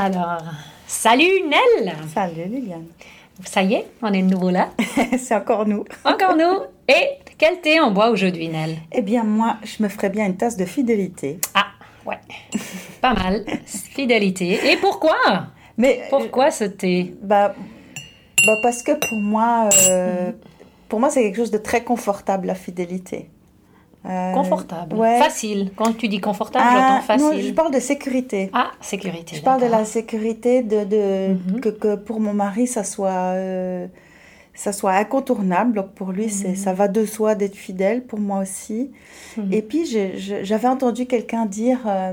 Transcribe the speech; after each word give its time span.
Alors, 0.00 0.38
salut 0.86 1.42
Nell 1.42 1.92
Salut 2.14 2.44
Liliane. 2.44 2.86
Ça 3.44 3.64
y 3.64 3.74
est, 3.74 3.86
on 4.00 4.12
est 4.12 4.22
de 4.22 4.32
nouveau 4.32 4.48
là. 4.48 4.68
C'est 5.18 5.34
encore 5.34 5.66
nous. 5.66 5.84
Encore 6.04 6.36
nous. 6.36 6.60
Et 6.86 7.18
quel 7.36 7.60
thé 7.60 7.80
on 7.80 7.90
boit 7.90 8.10
aujourd'hui, 8.10 8.48
Nell 8.48 8.76
Eh 8.92 9.02
bien, 9.02 9.24
moi, 9.24 9.56
je 9.64 9.82
me 9.82 9.88
ferais 9.88 10.08
bien 10.10 10.26
une 10.26 10.36
tasse 10.36 10.56
de 10.56 10.66
fidélité. 10.66 11.40
Ah, 11.52 11.66
ouais. 12.06 12.20
Pas 13.00 13.12
mal. 13.12 13.44
Fidélité. 13.66 14.70
Et 14.70 14.76
pourquoi? 14.76 15.16
Mais 15.76 16.02
Pourquoi 16.10 16.52
ce 16.52 16.62
thé? 16.62 17.16
Bah, 17.20 17.56
bah 18.46 18.56
parce 18.62 18.84
que 18.84 18.92
pour 18.92 19.18
moi, 19.18 19.68
euh, 19.88 20.30
pour 20.88 21.00
moi, 21.00 21.10
c'est 21.10 21.22
quelque 21.22 21.38
chose 21.38 21.50
de 21.50 21.58
très 21.58 21.82
confortable 21.82 22.46
la 22.46 22.54
fidélité. 22.54 23.30
Euh, 24.08 24.32
Confortable. 24.32 24.96
ouais. 24.96 25.18
Facile. 25.18 25.70
Quand 25.76 25.92
tu 25.92 26.08
dis 26.08 26.20
confortable, 26.20 26.64
Ah, 26.66 27.00
j'entends 27.08 27.22
non, 27.22 27.30
facile. 27.30 27.48
je 27.48 27.52
parle 27.52 27.74
de 27.74 27.80
sécurité. 27.80 28.50
Ah, 28.54 28.70
sécurité. 28.80 29.36
Je 29.36 29.42
parle 29.42 29.60
de 29.60 29.66
la 29.66 29.84
sécurité, 29.84 30.62
de, 30.62 30.84
de 30.84 31.34
Mhm. 31.34 31.60
que, 31.60 31.68
que 31.68 31.94
pour 31.96 32.18
mon 32.20 32.32
mari, 32.32 32.66
ça 32.66 32.84
soit, 32.84 33.10
euh, 33.10 33.86
ça 34.54 34.72
soit 34.72 34.92
incontournable. 34.92 35.74
Donc 35.74 35.90
pour 35.92 36.12
lui, 36.12 36.24
Mhm. 36.24 36.30
c'est, 36.30 36.54
ça 36.54 36.72
va 36.72 36.88
de 36.88 37.04
soi 37.04 37.34
d'être 37.34 37.54
fidèle, 37.56 38.02
pour 38.04 38.18
moi 38.18 38.38
aussi. 38.40 38.90
Mhm. 39.36 39.52
Et 39.52 39.62
puis 39.62 39.84
j'avais 40.42 40.68
entendu 40.68 41.04
quelqu'un 41.06 41.44
dire, 41.44 41.80
euh, 41.86 42.12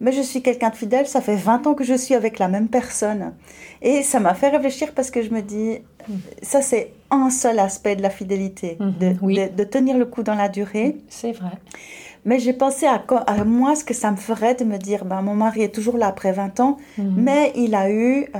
mais 0.00 0.12
je 0.12 0.20
suis 0.20 0.42
quelqu'un 0.42 0.68
de 0.70 0.76
fidèle, 0.76 1.06
ça 1.06 1.20
fait 1.22 1.36
20 1.36 1.66
ans 1.66 1.74
que 1.74 1.84
je 1.84 1.94
suis 1.94 2.14
avec 2.14 2.38
la 2.38 2.48
même 2.48 2.68
personne. 2.68 3.32
Et 3.80 4.02
ça 4.02 4.20
m'a 4.20 4.34
fait 4.34 4.48
réfléchir 4.50 4.92
parce 4.94 5.10
que 5.10 5.22
je 5.22 5.30
me 5.30 5.40
dis, 5.40 5.78
ça 6.42 6.60
c'est 6.60 6.92
un 7.12 7.30
seul 7.30 7.58
aspect 7.58 7.94
de 7.96 8.02
la 8.02 8.10
fidélité, 8.10 8.76
Mhm, 8.80 8.94
de, 9.00 9.14
oui. 9.22 9.34
de- 9.38 9.54
de 9.56 9.64
tenir 9.64 9.96
le 9.98 10.06
coup 10.06 10.22
dans 10.22 10.34
la 10.34 10.48
durée. 10.48 10.96
C'est 11.08 11.32
vrai. 11.32 11.52
Mais 12.24 12.38
j'ai 12.38 12.52
pensé 12.52 12.86
à, 12.86 13.02
moi 13.44 13.74
ce 13.74 13.82
que 13.84 13.94
ça 13.94 14.10
me 14.12 14.16
ferait 14.16 14.54
de 14.54 14.64
me 14.64 14.76
dire, 14.78 15.04
ben, 15.04 15.22
mon 15.22 15.34
mari 15.34 15.62
est 15.62 15.74
toujours 15.74 15.98
là 15.98 16.06
après 16.06 16.30
20 16.32 16.60
ans, 16.60 16.76
Mhm. 16.98 17.14
mais 17.16 17.52
il 17.56 17.74
a 17.74 17.90
eu 17.90 18.26
euh, 18.36 18.38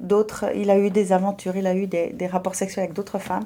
d'autres, 0.00 0.44
il 0.54 0.70
a 0.70 0.78
eu 0.78 0.90
des 0.90 1.12
aventures, 1.12 1.56
il 1.56 1.66
a 1.66 1.74
eu 1.74 1.86
des, 1.86 2.12
des 2.12 2.26
rapports 2.26 2.54
sexuels 2.54 2.84
avec 2.84 2.94
d'autres 2.94 3.18
femmes, 3.18 3.44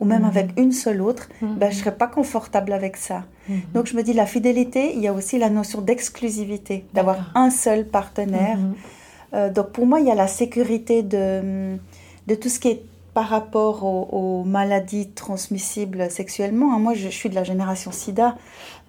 ou 0.00 0.06
même 0.06 0.22
Mhm. 0.22 0.28
avec 0.28 0.46
une 0.58 0.72
seule 0.72 1.02
autre, 1.02 1.28
ben, 1.42 1.70
je 1.70 1.76
serais 1.76 1.94
pas 1.96 2.06
confortable 2.08 2.72
avec 2.72 2.96
ça. 2.96 3.24
Donc 3.74 3.84
je 3.86 3.94
me 3.94 4.02
dis, 4.02 4.14
la 4.14 4.24
fidélité, 4.24 4.94
il 4.94 5.02
y 5.02 5.06
a 5.08 5.12
aussi 5.12 5.38
la 5.38 5.50
notion 5.50 5.82
d'exclusivité, 5.82 6.86
d'avoir 6.94 7.30
un 7.34 7.50
seul 7.50 7.86
partenaire. 7.86 8.56
Euh, 9.34 9.50
donc 9.50 9.68
pour 9.72 9.84
moi, 9.86 10.00
il 10.00 10.06
y 10.06 10.10
a 10.10 10.14
la 10.14 10.28
sécurité 10.28 11.02
de, 11.02 11.76
de 12.26 12.34
tout 12.36 12.48
ce 12.48 12.58
qui 12.58 12.68
est 12.68 12.82
par 13.14 13.28
rapport 13.28 13.84
aux, 13.84 14.08
aux 14.10 14.44
maladies 14.44 15.08
transmissibles 15.10 16.10
sexuellement. 16.10 16.74
hein. 16.74 16.78
Moi, 16.80 16.94
je, 16.94 17.04
je 17.04 17.16
suis 17.20 17.28
de 17.30 17.34
la 17.36 17.44
génération 17.44 17.92
SIDA. 17.92 18.36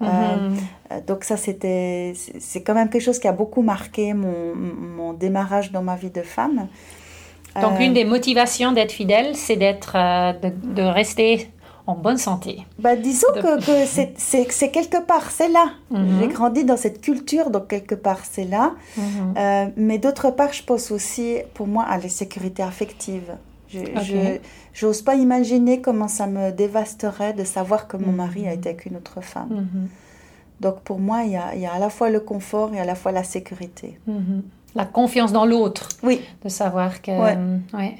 Euh, 0.02 0.04
Mhm. 0.04 0.56
euh, 0.92 1.00
donc 1.06 1.24
ça, 1.24 1.36
c'était, 1.36 2.12
c'est 2.40 2.62
quand 2.62 2.74
même 2.74 2.90
quelque 2.90 3.02
chose 3.04 3.18
qui 3.18 3.28
a 3.28 3.32
beaucoup 3.32 3.62
marqué 3.62 4.12
mon, 4.14 4.54
mon 4.98 5.12
démarrage 5.12 5.70
dans 5.72 5.82
ma 5.82 5.96
vie 5.96 6.10
de 6.10 6.22
femme. 6.22 6.66
Donc, 7.62 7.72
Euh, 7.74 7.78
l'une 7.78 7.94
des 7.94 8.04
motivations 8.04 8.72
d'être 8.72 8.92
fidèle, 8.92 9.34
c'est 9.34 9.56
d'être, 9.56 9.94
euh, 9.96 10.32
de, 10.42 10.50
de 10.74 10.82
rester 10.82 11.48
en 11.86 11.94
bonne 11.94 12.18
santé. 12.18 12.52
bah, 12.80 12.96
disons 12.96 13.32
de- 13.36 13.40
que, 13.40 13.52
que 13.68 13.76
c'est, 14.50 14.70
quelque 14.70 15.00
part, 15.06 15.30
c'est 15.30 15.48
là. 15.48 15.66
Mhm. 15.90 16.18
J'ai 16.20 16.28
grandi 16.28 16.64
dans 16.64 16.76
cette 16.76 17.00
culture, 17.00 17.48
donc 17.50 17.68
quelque 17.68 17.94
part, 17.94 18.20
c'est 18.30 18.44
là. 18.44 18.72
Mhm. 18.98 19.72
Mais 19.76 19.98
d'autre 19.98 20.30
part, 20.32 20.52
je 20.52 20.64
pense 20.64 20.90
aussi, 20.90 21.36
pour 21.54 21.68
moi, 21.68 21.84
à 21.88 21.96
la 21.98 22.08
sécurité 22.08 22.62
affective. 22.62 23.28
Je, 23.68 23.80
Ok. 23.80 24.02
je- 24.02 24.38
j'ose 24.72 25.02
pas 25.02 25.14
imaginer 25.16 25.80
comment 25.80 26.08
ça 26.08 26.26
me 26.26 26.50
dévasterait 26.52 27.32
de 27.32 27.44
savoir 27.44 27.88
que 27.88 27.96
mon 27.96 28.12
mari 28.12 28.46
a 28.46 28.52
été 28.52 28.68
avec 28.70 28.86
une 28.86 28.96
autre 28.96 29.20
femme. 29.20 29.48
Mhm. 29.72 29.88
Donc 30.60 30.80
pour 30.80 30.98
moi, 31.00 31.22
il 31.24 31.32
y 31.32 31.36
a, 31.36 31.54
il 31.54 31.60
y 31.60 31.66
a 31.66 31.72
à 31.72 31.78
la 31.78 31.90
fois 31.90 32.08
le 32.10 32.20
confort 32.20 32.72
et 32.74 32.80
à 32.80 32.84
la 32.84 32.94
fois 32.94 33.12
la 33.12 33.24
sécurité. 33.24 33.98
Mhm. 34.06 34.42
La 34.74 34.84
confiance 34.84 35.32
dans 35.32 35.46
l'autre, 35.46 35.88
Oui, 36.02 36.20
de 36.44 36.48
savoir 36.48 37.00
que. 37.02 37.10
Ouais. 37.10 37.34
euh, 37.36 37.58
ouais. 37.78 37.96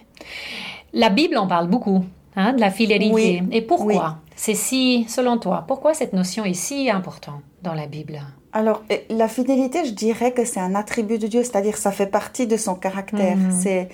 La 0.92 1.08
Bible 1.10 1.36
en 1.36 1.46
parle 1.46 1.68
beaucoup, 1.68 2.04
hein, 2.36 2.52
de 2.52 2.60
la 2.60 2.70
fidélité. 2.70 3.12
Oui. 3.14 3.42
Et 3.52 3.62
pourquoi 3.62 3.94
Oui. 4.18 4.32
C'est 4.36 4.54
si, 4.54 5.06
selon 5.08 5.38
toi, 5.38 5.64
pourquoi 5.66 5.94
cette 5.94 6.12
notion 6.12 6.44
est 6.44 6.52
si 6.54 6.90
importante 6.90 7.40
dans 7.62 7.72
la 7.74 7.86
Bible? 7.86 8.20
Alors, 8.52 8.82
la 9.10 9.28
fidélité, 9.28 9.84
je 9.86 9.92
dirais 9.92 10.32
que 10.32 10.44
c'est 10.44 10.60
un 10.60 10.74
attribut 10.74 11.18
de 11.18 11.26
Dieu, 11.26 11.42
c'est-à-dire 11.42 11.76
ça 11.78 11.90
fait 11.90 12.06
partie 12.06 12.46
de 12.46 12.56
son 12.56 12.74
caractère. 12.74 13.36
Mhm. 13.36 13.50
C'est, 13.50 13.88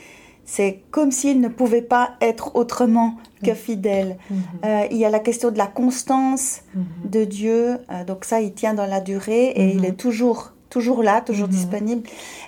c'est 0.44 0.80
comme 0.90 1.10
s'il 1.12 1.40
ne 1.40 1.48
pouvait 1.48 1.82
pas 1.82 2.10
être 2.20 2.56
autrement 2.56 3.14
que 3.44 3.54
fidèle. 3.54 4.16
Mhm. 4.30 4.36
Euh, 4.64 4.86
il 4.90 4.96
y 4.98 5.04
a 5.04 5.10
la 5.10 5.18
question 5.20 5.50
de 5.50 5.58
la 5.58 5.66
constance 5.66 6.60
Mhm. 6.74 6.84
de 7.10 7.24
Dieu, 7.24 7.78
euh, 7.90 8.04
donc 8.04 8.24
ça, 8.24 8.40
il 8.40 8.52
tient 8.52 8.74
dans 8.74 8.86
la 8.86 9.00
durée 9.00 9.52
et 9.56 9.66
Mhm. 9.72 9.78
il 9.78 9.84
est 9.84 9.92
toujours, 9.98 10.51
toujours 10.76 11.02
là, 11.02 11.20
toujours 11.20 11.48
Mhm. 11.48 11.54
disponible. 11.54 12.02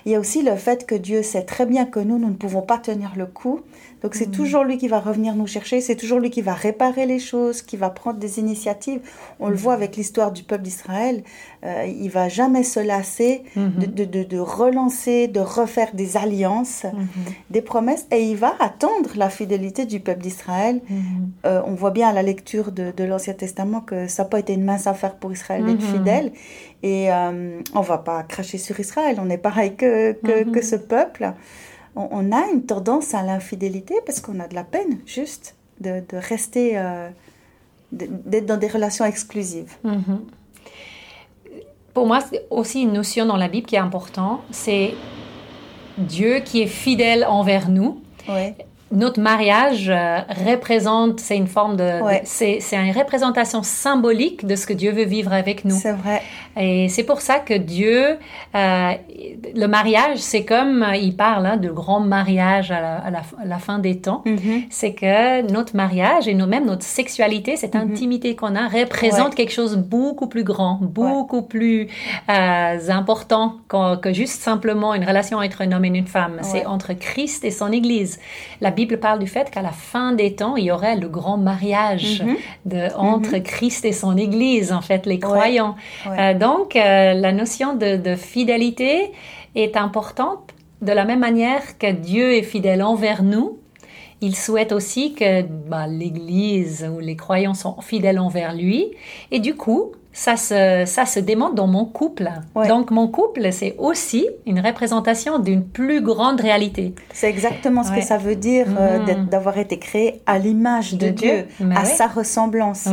Il 0.05 0.11
y 0.11 0.15
a 0.15 0.19
aussi 0.19 0.41
le 0.41 0.55
fait 0.55 0.85
que 0.89 0.95
Dieu 0.95 1.21
sait 1.21 1.43
très 1.53 1.65
bien 1.67 1.85
que 1.85 1.99
nous, 1.99 2.17
nous 2.17 2.29
ne 2.35 2.39
pouvons 2.43 2.61
pas 2.71 2.79
tenir 2.79 3.11
le 3.15 3.27
coup. 3.27 3.59
Donc 4.01 4.13
c'est 4.15 4.27
Mhm. 4.27 4.33
toujours 4.41 4.63
lui 4.63 4.77
qui 4.77 4.87
va 4.87 4.99
revenir 4.99 5.35
nous 5.35 5.47
chercher, 5.47 5.79
c'est 5.81 5.95
toujours 5.95 6.19
lui 6.19 6.29
qui 6.29 6.41
va 6.41 6.53
réparer 6.53 7.05
les 7.13 7.17
choses, 7.19 7.61
qui 7.61 7.77
va 7.77 7.89
prendre 7.89 8.19
des 8.19 8.39
initiatives. 8.39 8.99
On 9.39 9.49
le 9.49 9.55
voit 9.55 9.73
avec 9.73 9.95
l'histoire 9.95 10.31
du 10.31 10.43
peuple 10.43 10.63
d'Israël, 10.63 11.23
euh, 11.63 11.85
il 12.05 12.09
va 12.09 12.27
jamais 12.29 12.63
se 12.63 12.79
lasser 12.79 13.43
Mhm. 13.55 13.71
de, 13.81 13.85
de- 13.99 14.05
de- 14.15 14.23
de 14.35 14.39
relancer, 14.39 15.27
de 15.27 15.39
refaire 15.39 15.91
des 15.93 16.17
alliances, 16.17 16.83
Mhm. 16.83 17.07
des 17.49 17.61
promesses, 17.61 18.05
et 18.11 18.21
il 18.31 18.37
va 18.37 18.53
attendre 18.59 19.09
la 19.15 19.29
fidélité 19.29 19.85
du 19.85 19.99
peuple 19.99 20.21
d'Israël. 20.21 20.81
Mhm. 20.89 21.31
Euh, 21.45 21.61
on 21.65 21.73
voit 21.73 21.91
bien 21.91 22.07
à 22.09 22.13
la 22.13 22.21
lecture 22.23 22.71
de, 22.71 23.03
l'Ancien 23.05 23.33
Testament 23.33 23.81
que 23.81 24.07
ça 24.07 24.23
n'a 24.23 24.29
pas 24.29 24.39
été 24.39 24.53
une 24.53 24.63
mince 24.65 24.87
affaire 24.87 25.15
pour 25.15 25.31
Israël 25.31 25.63
d'être 25.65 25.81
Mhm. 25.81 25.93
fidèle. 25.95 26.31
Et 26.83 27.11
euh, 27.11 27.59
on 27.73 27.81
va 27.81 27.97
pas 27.97 28.14
cracher 28.23 28.57
sur 28.57 28.79
Israël, 28.79 29.17
on 29.19 29.29
est 29.29 29.37
pareil 29.37 29.75
que, 29.75 30.13
que, 30.13 30.43
Mhm. 30.43 30.51
que 30.51 30.61
ce 30.63 30.75
peuple. 30.75 31.33
On, 31.95 32.07
on 32.11 32.31
a 32.31 32.47
une 32.53 32.63
tendance 32.65 33.13
à 33.13 33.21
l'infidélité 33.23 33.95
parce 34.05 34.19
qu'on 34.19 34.39
a 34.39 34.47
de 34.47 34.55
la 34.55 34.63
peine 34.63 34.99
juste 35.05 35.55
de, 35.79 36.01
de 36.09 36.17
rester, 36.17 36.77
euh, 36.77 37.09
de- 37.91 38.07
d'être 38.25 38.45
dans 38.45 38.57
des 38.57 38.67
relations 38.67 39.05
exclusives. 39.05 39.73
Mhm. 39.83 40.21
Pour 41.93 42.07
moi, 42.07 42.19
c'est 42.21 42.45
aussi 42.49 42.81
une 42.81 42.91
notion 42.93 43.25
dans 43.25 43.37
la 43.37 43.47
Bible 43.47 43.65
qui 43.67 43.75
est 43.75 43.79
importante, 43.79 44.41
c'est 44.51 44.93
Dieu 45.97 46.39
qui 46.43 46.61
est 46.61 46.67
fidèle 46.67 47.25
envers 47.27 47.69
nous. 47.69 48.01
Ouais. 48.27 48.55
Notre 48.91 49.19
mariage 49.19 49.89
euh, 49.89 50.19
représente, 50.47 51.19
c'est 51.19 51.35
une 51.35 51.47
forme 51.47 51.75
de, 51.75 52.01
Ouais. 52.03 52.21
c'est, 52.23 52.59
c'est 52.61 52.75
une 52.77 52.95
représentation 52.95 53.63
symbolique 53.63 54.45
de 54.45 54.55
ce 54.55 54.67
que 54.67 54.73
Dieu 54.73 54.91
veut 54.91 55.05
vivre 55.05 55.33
avec 55.33 55.65
nous. 55.65 55.75
C'est 55.75 55.91
vrai. 55.91 56.21
Et 56.57 56.87
c'est 56.87 57.03
pour 57.03 57.19
ça 57.19 57.39
que 57.39 57.53
Dieu, 57.55 58.17
euh, 58.55 58.91
le 59.55 59.65
mariage, 59.67 60.19
c'est 60.19 60.45
comme 60.45 60.85
il 60.95 61.15
parle 61.17 61.45
hein, 61.47 61.57
de 61.57 61.69
grand 61.69 61.99
mariage 61.99 62.71
à 62.71 62.79
la, 62.79 62.95
à 62.97 63.09
la- 63.09 63.21
à 63.41 63.45
la 63.45 63.57
fin 63.57 63.79
des 63.79 63.97
temps. 63.99 64.21
Mhm. 64.25 64.61
C'est 64.69 64.93
que 64.93 65.41
notre 65.51 65.75
mariage 65.75 66.27
et 66.27 66.33
nous 66.33 66.45
même 66.45 66.65
notre 66.65 66.83
sexualité, 66.83 67.57
cette 67.57 67.73
Mhm. 67.75 67.91
intimité 67.91 68.35
qu'on 68.35 68.55
a, 68.55 68.67
représente 68.69 69.29
Ouais. 69.29 69.35
quelque 69.35 69.51
chose 69.51 69.75
de 69.75 69.81
beaucoup 69.81 70.27
plus 70.27 70.43
grand, 70.43 70.77
beaucoup 70.81 71.41
plus 71.41 71.87
euh, 72.29 72.77
important 72.89 73.55
que 74.01 74.13
juste 74.13 74.41
simplement 74.41 74.93
une 74.93 75.03
relation 75.03 75.39
entre 75.39 75.63
un 75.63 75.71
homme 75.71 75.85
et 75.85 75.89
une 75.89 76.07
femme. 76.07 76.37
C'est 76.43 76.65
entre 76.65 76.93
Christ 76.93 77.43
et 77.43 77.51
son 77.51 77.71
Église. 77.71 78.19
La 78.61 78.71
Bible 78.75 78.99
parle 78.99 79.19
du 79.19 79.27
fait 79.27 79.49
qu'à 79.49 79.61
la 79.61 79.71
fin 79.71 80.11
des 80.11 80.35
temps, 80.35 80.55
il 80.55 80.65
y 80.65 80.71
aurait 80.71 80.95
le 80.95 81.07
grand 81.07 81.37
mariage 81.37 82.21
Mhm. 82.21 82.35
de, 82.65 82.87
entre 82.97 83.37
Christ 83.39 83.85
et 83.85 83.91
son 83.91 84.15
Église, 84.17 84.71
en 84.71 84.81
fait, 84.81 85.05
les 85.05 85.19
croyants. 85.19 85.75
Ouais. 86.05 86.19
Euh, 86.19 86.33
donc, 86.37 86.75
euh, 86.75 87.13
la 87.13 87.31
notion 87.31 87.75
de, 87.75 87.97
de 87.97 88.15
fidélité 88.15 89.11
est 89.55 89.77
importante 89.77 90.51
de 90.81 90.91
la 90.91 91.05
même 91.05 91.19
manière 91.19 91.77
que 91.79 91.91
Dieu 91.91 92.33
est 92.33 92.43
fidèle 92.43 92.83
envers 92.83 93.23
nous. 93.23 93.57
Il 94.27 94.35
souhaite 94.35 94.71
aussi 94.71 95.13
que 95.13 95.41
bah, 95.43 95.85
l'Église 95.87 96.85
ou 96.93 96.99
les 96.99 97.15
croyants 97.15 97.53
sont 97.53 97.75
fidèles 97.81 98.19
envers 98.19 98.53
lui. 98.55 98.79
Et 99.31 99.39
du 99.39 99.53
coup, 99.55 99.91
ça 100.13 100.35
se, 100.37 100.83
ça 100.85 101.05
se 101.05 101.19
démontre 101.19 101.55
dans 101.55 101.67
mon 101.67 101.85
couple. 101.85 102.29
Ouais. 102.55 102.67
Donc, 102.67 102.89
mon 102.89 103.07
couple, 103.07 103.51
c'est 103.51 103.75
aussi 103.77 104.25
une 104.45 104.59
représentation 104.61 105.39
d'une 105.39 105.63
plus 105.63 106.01
grande 106.01 106.39
réalité. 106.41 106.93
C'est 107.13 107.29
exactement 107.29 107.83
ce 107.83 107.91
Ouais. 107.91 107.99
que 107.99 108.05
ça 108.05 108.17
veut 108.17 108.35
dire 108.37 108.67
euh, 108.79 108.99
Mhm. 108.99 109.25
d'avoir 109.27 109.57
été 109.57 109.77
créé 109.77 110.21
à 110.25 110.39
l'image 110.39 110.93
de, 110.93 111.07
De 111.07 111.11
Dieu. 111.11 111.45
Dieu, 111.59 111.67
à 111.75 111.81
ouais. 111.81 111.85
sa 111.85 112.07
ressemblance. 112.07 112.87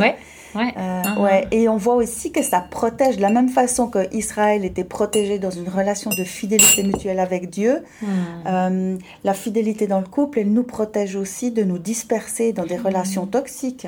Ouais. 0.55 0.73
Euh, 0.77 1.01
Mhm. 1.15 1.21
ouais. 1.21 1.47
Et 1.51 1.67
on 1.69 1.77
voit 1.77 1.95
aussi 1.95 2.31
que 2.31 2.41
ça 2.43 2.59
protège, 2.61 3.17
de 3.17 3.21
la 3.21 3.29
même 3.29 3.49
façon 3.49 3.87
que 3.87 4.13
Israël 4.15 4.65
était 4.65 4.83
protégé 4.83 5.39
dans 5.39 5.49
une 5.51 5.67
relation 5.69 6.09
de 6.11 6.23
fidélité 6.23 6.83
mutuelle 6.83 7.19
avec 7.19 7.49
Dieu, 7.49 7.83
Hmm. 8.01 8.07
euh, 8.47 8.97
la 9.23 9.33
fidélité 9.33 9.87
dans 9.87 9.99
le 9.99 10.05
couple, 10.07 10.39
elle 10.39 10.51
nous 10.53 10.63
protège 10.63 11.15
aussi 11.15 11.51
de 11.51 11.63
nous 11.63 11.77
disperser 11.79 12.53
dans 12.53 12.65
des 12.65 12.77
relations 12.77 13.25
toxiques. 13.25 13.87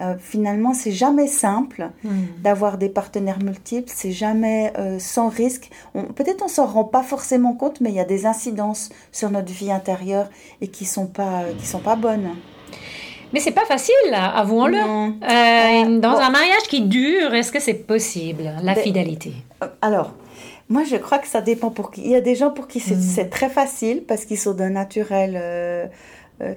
Euh, 0.00 0.14
finalement, 0.18 0.74
c'est 0.74 0.92
jamais 0.92 1.26
simple 1.26 1.90
Hmm. 2.04 2.10
d'avoir 2.42 2.78
des 2.78 2.88
partenaires 2.88 3.42
multiples, 3.42 3.90
c'est 3.94 4.12
jamais 4.12 4.72
euh, 4.78 4.98
sans 4.98 5.28
risque. 5.28 5.70
Peut-être 6.14 6.42
on 6.44 6.48
s'en 6.48 6.66
rend 6.66 6.84
pas 6.84 7.02
forcément 7.02 7.54
compte, 7.54 7.80
mais 7.80 7.90
il 7.90 7.96
y 7.96 8.00
a 8.00 8.04
des 8.04 8.26
incidences 8.26 8.90
sur 9.12 9.30
notre 9.30 9.52
vie 9.52 9.72
intérieure 9.72 10.28
et 10.60 10.68
qui 10.68 10.84
sont 10.84 11.06
pas 11.06 11.42
qui 11.58 11.66
sont 11.66 11.80
pas 11.80 11.96
bonnes. 11.96 12.30
Mais 13.32 13.40
c'est 13.40 13.52
pas 13.52 13.64
facile, 13.66 13.94
avouons-le. 14.12 14.78
Non. 14.78 15.14
Euh, 15.22 15.98
dans 15.98 16.12
bon. 16.12 16.18
un 16.18 16.30
mariage 16.30 16.62
qui 16.68 16.82
dure, 16.82 17.34
est-ce 17.34 17.52
que 17.52 17.60
c'est 17.60 17.74
possible, 17.74 18.44
la 18.62 18.74
Ben, 18.74 18.82
fidélité? 18.82 19.32
Euh, 19.62 19.66
Alors, 19.82 20.14
Moi, 20.70 20.84
je 20.84 20.96
crois 20.96 21.18
que 21.18 21.26
ça 21.26 21.40
dépend 21.40 21.70
pour 21.70 21.90
qui. 21.90 22.02
Il 22.02 22.10
y 22.10 22.14
a 22.14 22.20
des 22.20 22.34
gens 22.34 22.50
pour 22.50 22.68
qui 22.68 22.80
c'est 22.80 23.30
très 23.30 23.48
facile 23.48 24.02
parce 24.06 24.24
qu'ils 24.26 24.38
sont 24.38 24.52
d'un 24.52 24.70
naturel. 24.70 25.32
Euh, 25.40 25.86
euh, 26.42 26.54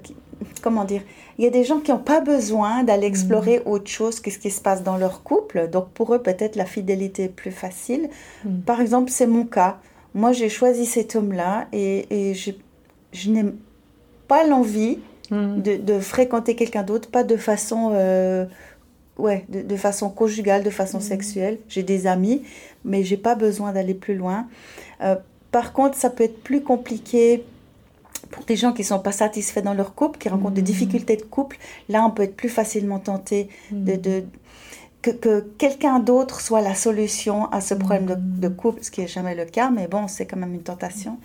comment 0.61 0.83
dire? 0.83 1.01
Il 1.37 1.43
y 1.45 1.47
a 1.47 1.49
des 1.49 1.63
gens 1.63 1.79
qui 1.79 1.91
n'ont 1.91 1.97
pas 1.97 2.19
besoin 2.19 2.83
d'aller 2.83 3.07
explorer 3.07 3.61
autre 3.65 3.89
chose 3.89 4.19
que 4.19 4.29
ce 4.29 4.37
qui 4.37 4.51
se 4.51 4.61
passe 4.61 4.83
dans 4.83 4.97
leur 4.97 5.23
couple. 5.23 5.69
Donc, 5.69 5.89
pour 5.91 6.13
eux, 6.13 6.21
peut-être 6.21 6.55
la 6.57 6.65
fidélité 6.65 7.23
est 7.23 7.29
plus 7.29 7.51
facile. 7.51 8.09
Par 8.65 8.81
exemple, 8.81 9.09
c'est 9.11 9.27
mon 9.27 9.45
cas. 9.45 9.77
Moi, 10.13 10.33
j'ai 10.33 10.49
choisi 10.49 10.85
cet 10.85 11.15
homme-là 11.15 11.67
et, 11.71 12.05
et 12.09 12.33
je 12.33 13.29
n'ai 13.29 13.45
pas 14.27 14.43
l'envie 14.45 14.99
de, 15.31 15.77
de, 15.77 15.99
fréquenter 15.99 16.55
quelqu'un 16.55 16.83
d'autre, 16.83 17.09
pas 17.09 17.23
de 17.23 17.37
façon 17.37 17.91
ouais, 19.21 19.45
de, 19.49 19.75
façon 19.75 20.09
conjugale, 20.09 20.63
de 20.63 20.69
façon 20.69 20.97
mhm. 20.97 21.03
sexuelle. 21.03 21.57
J'ai 21.69 21.83
des 21.83 22.07
amis, 22.07 22.43
mais 22.83 23.03
j'ai 23.03 23.17
pas 23.17 23.35
besoin 23.35 23.71
d'aller 23.71 23.93
plus 23.93 24.15
loin. 24.15 24.47
Euh, 25.01 25.15
par 25.51 25.73
contre, 25.73 25.97
ça 25.97 26.09
peut 26.09 26.23
être 26.23 26.41
plus 26.43 26.61
compliqué 26.61 27.43
pour 28.31 28.45
des 28.45 28.55
gens 28.55 28.71
qui 28.71 28.83
sont 28.83 28.99
pas 28.99 29.11
satisfaits 29.11 29.61
dans 29.61 29.73
leur 29.73 29.93
couple, 29.93 30.17
qui 30.17 30.29
rencontrent 30.29 30.53
des 30.53 30.61
mhm. 30.61 30.67
difficultés 30.67 31.17
de 31.17 31.23
couple. 31.23 31.57
Là, 31.89 32.05
on 32.05 32.11
peut 32.11 32.23
être 32.23 32.35
plus 32.35 32.49
facilement 32.49 32.99
tenté 32.99 33.49
de, 33.71 34.23
que, 35.01 35.11
que 35.11 35.41
quelqu'un 35.57 35.99
d'autre 35.99 36.41
soit 36.41 36.61
la 36.61 36.75
solution 36.75 37.45
à 37.51 37.61
ce 37.61 37.73
problème 37.73 38.05
de, 38.05 38.15
de, 38.17 38.47
couple, 38.47 38.83
ce 38.83 38.91
qui 38.91 39.01
n'est 39.01 39.07
jamais 39.07 39.35
le 39.35 39.45
cas, 39.45 39.69
mais 39.69 39.87
bon, 39.87 40.07
c'est 40.07 40.25
quand 40.25 40.37
même 40.37 40.53
une 40.53 40.63
tentation. 40.63 41.17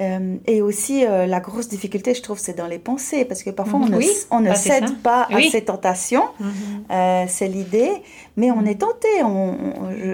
Euh, 0.00 0.36
et 0.46 0.62
aussi, 0.62 1.04
euh, 1.04 1.26
la 1.26 1.40
grosse 1.40 1.68
difficulté, 1.68 2.14
je 2.14 2.22
trouve, 2.22 2.38
c'est 2.38 2.56
dans 2.56 2.66
les 2.66 2.78
pensées, 2.78 3.24
parce 3.24 3.42
que 3.42 3.50
parfois, 3.50 3.80
on, 3.80 3.88
ne, 3.88 4.00
on 4.30 4.40
ne, 4.40 4.54
cède 4.54 4.96
pas 5.02 5.28
à 5.30 5.40
ces 5.50 5.64
tentations, 5.64 6.24
mhm. 6.40 6.50
euh, 6.90 7.24
c'est 7.28 7.48
l'idée, 7.48 7.90
mais 8.36 8.50
on 8.50 8.64
est 8.64 8.80
tenté. 8.80 9.08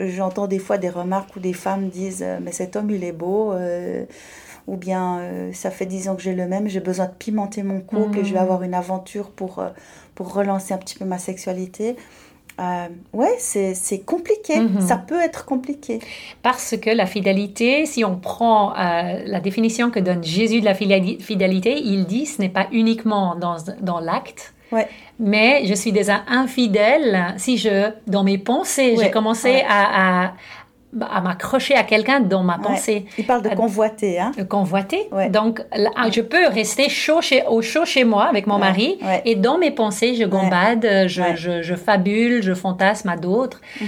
J'entends 0.09 0.47
des 0.47 0.59
fois 0.59 0.79
des 0.79 0.91
remarques 0.91 1.37
où 1.37 1.41
des 1.41 1.53
femmes 1.53 1.89
disent 1.89 2.27
Mais 2.43 2.53
cet 2.53 2.77
homme, 2.77 2.91
il 2.91 3.05
est 3.05 3.13
beau, 3.13 3.55
ou 4.67 4.77
bien 4.77 5.21
ça 5.53 5.71
fait 5.71 5.87
dix 5.87 6.09
ans 6.09 6.17
que 6.17 6.23
j'ai 6.23 6.35
le 6.35 6.47
même, 6.47 6.69
j'ai 6.69 6.81
besoin 6.81 7.07
de 7.07 7.15
pimenter 7.19 7.63
mon 7.63 7.81
couple 7.81 8.19
et 8.19 8.25
je 8.25 8.33
vais 8.33 8.39
mhm. 8.39 8.45
avoir 8.45 8.63
une 8.63 8.75
aventure 8.75 9.31
pour, 9.31 9.65
pour 10.15 10.35
relancer 10.35 10.75
un 10.75 10.79
petit 10.79 10.99
peu 10.99 11.05
ma 11.05 11.19
sexualité. 11.19 11.97
Euh, 12.61 12.89
ouais, 13.13 13.37
c'est 13.39 14.05
compliqué. 14.05 14.59
Mhm. 14.59 14.81
Ça 14.81 14.97
peut 14.97 15.21
être 15.21 15.45
compliqué. 15.45 16.01
Parce 16.43 16.77
que 16.77 16.91
la 16.91 17.07
fidélité, 17.07 17.87
si 17.87 18.05
on 18.05 18.17
prend 18.17 18.73
euh, 18.73 19.23
la 19.25 19.41
définition 19.41 19.91
que 19.91 20.01
donne 20.01 20.25
Jésus 20.25 20.61
de 20.61 20.65
la 20.65 20.75
fidélité, 20.75 21.79
il 21.79 22.07
dit 22.07 22.27
ce 22.27 22.41
n'est 22.41 22.49
pas 22.49 22.67
uniquement 22.73 23.37
dans, 23.37 23.57
dans 23.81 24.01
l'acte, 24.01 24.55
ouais. 24.73 24.89
mais 25.21 25.67
je 25.67 25.75
suis 25.75 25.93
déjà 25.93 26.23
infidèle 26.27 27.35
si 27.37 27.59
je, 27.59 27.91
dans 28.07 28.25
mes 28.25 28.39
pensées, 28.39 28.97
j'ai 29.01 29.11
commencé 29.11 29.63
à, 29.69 30.25
à 30.27 30.33
m'accrocher 30.93 31.75
à 31.75 31.82
quelqu'un 31.82 32.20
dans 32.20 32.43
ma 32.43 32.58
pensée. 32.58 33.05
Il 33.19 33.26
parle 33.26 33.43
de 33.43 33.50
convoiter. 33.50 34.19
Hein? 34.19 34.32
convoiter. 34.49 35.08
Donc, 35.31 35.61
je 35.75 36.20
peux 36.20 36.46
rester 36.46 36.88
chaud 36.88 37.20
chez, 37.20 37.43
au 37.46 37.62
chaud 37.62 37.85
chez 37.85 38.05
moi 38.05 38.25
avec 38.25 38.46
mon 38.46 38.58
mari 38.58 38.99
et 39.25 39.35
dans 39.35 39.58
mes 39.58 39.70
pensées, 39.70 40.14
je 40.14 40.25
gambade, 40.25 40.87
je, 41.06 41.23
je, 41.37 41.62
je, 41.62 41.75
fabule, 41.75 42.43
je 42.43 42.55
fantasme 42.55 43.08
à 43.08 43.17
d'autres. 43.17 43.61
Mm 43.81 43.87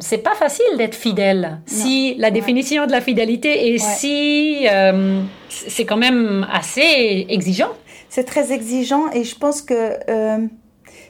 c'est 0.00 0.18
pas 0.18 0.34
facile 0.34 0.64
d'être 0.76 0.94
fidèle. 0.94 1.60
Si 1.66 2.14
la 2.18 2.30
définition 2.30 2.86
de 2.86 2.92
la 2.92 3.00
fidélité 3.00 3.74
est 3.74 3.78
si... 3.78 4.66
Euh, 4.70 5.22
c'est 5.48 5.84
quand 5.84 5.96
même 5.96 6.46
assez 6.52 7.26
exigeant. 7.28 7.70
C'est 8.08 8.24
très 8.24 8.52
exigeant 8.52 9.10
et 9.12 9.24
je 9.24 9.36
pense 9.36 9.62
que... 9.62 9.98
Euh, 10.08 10.46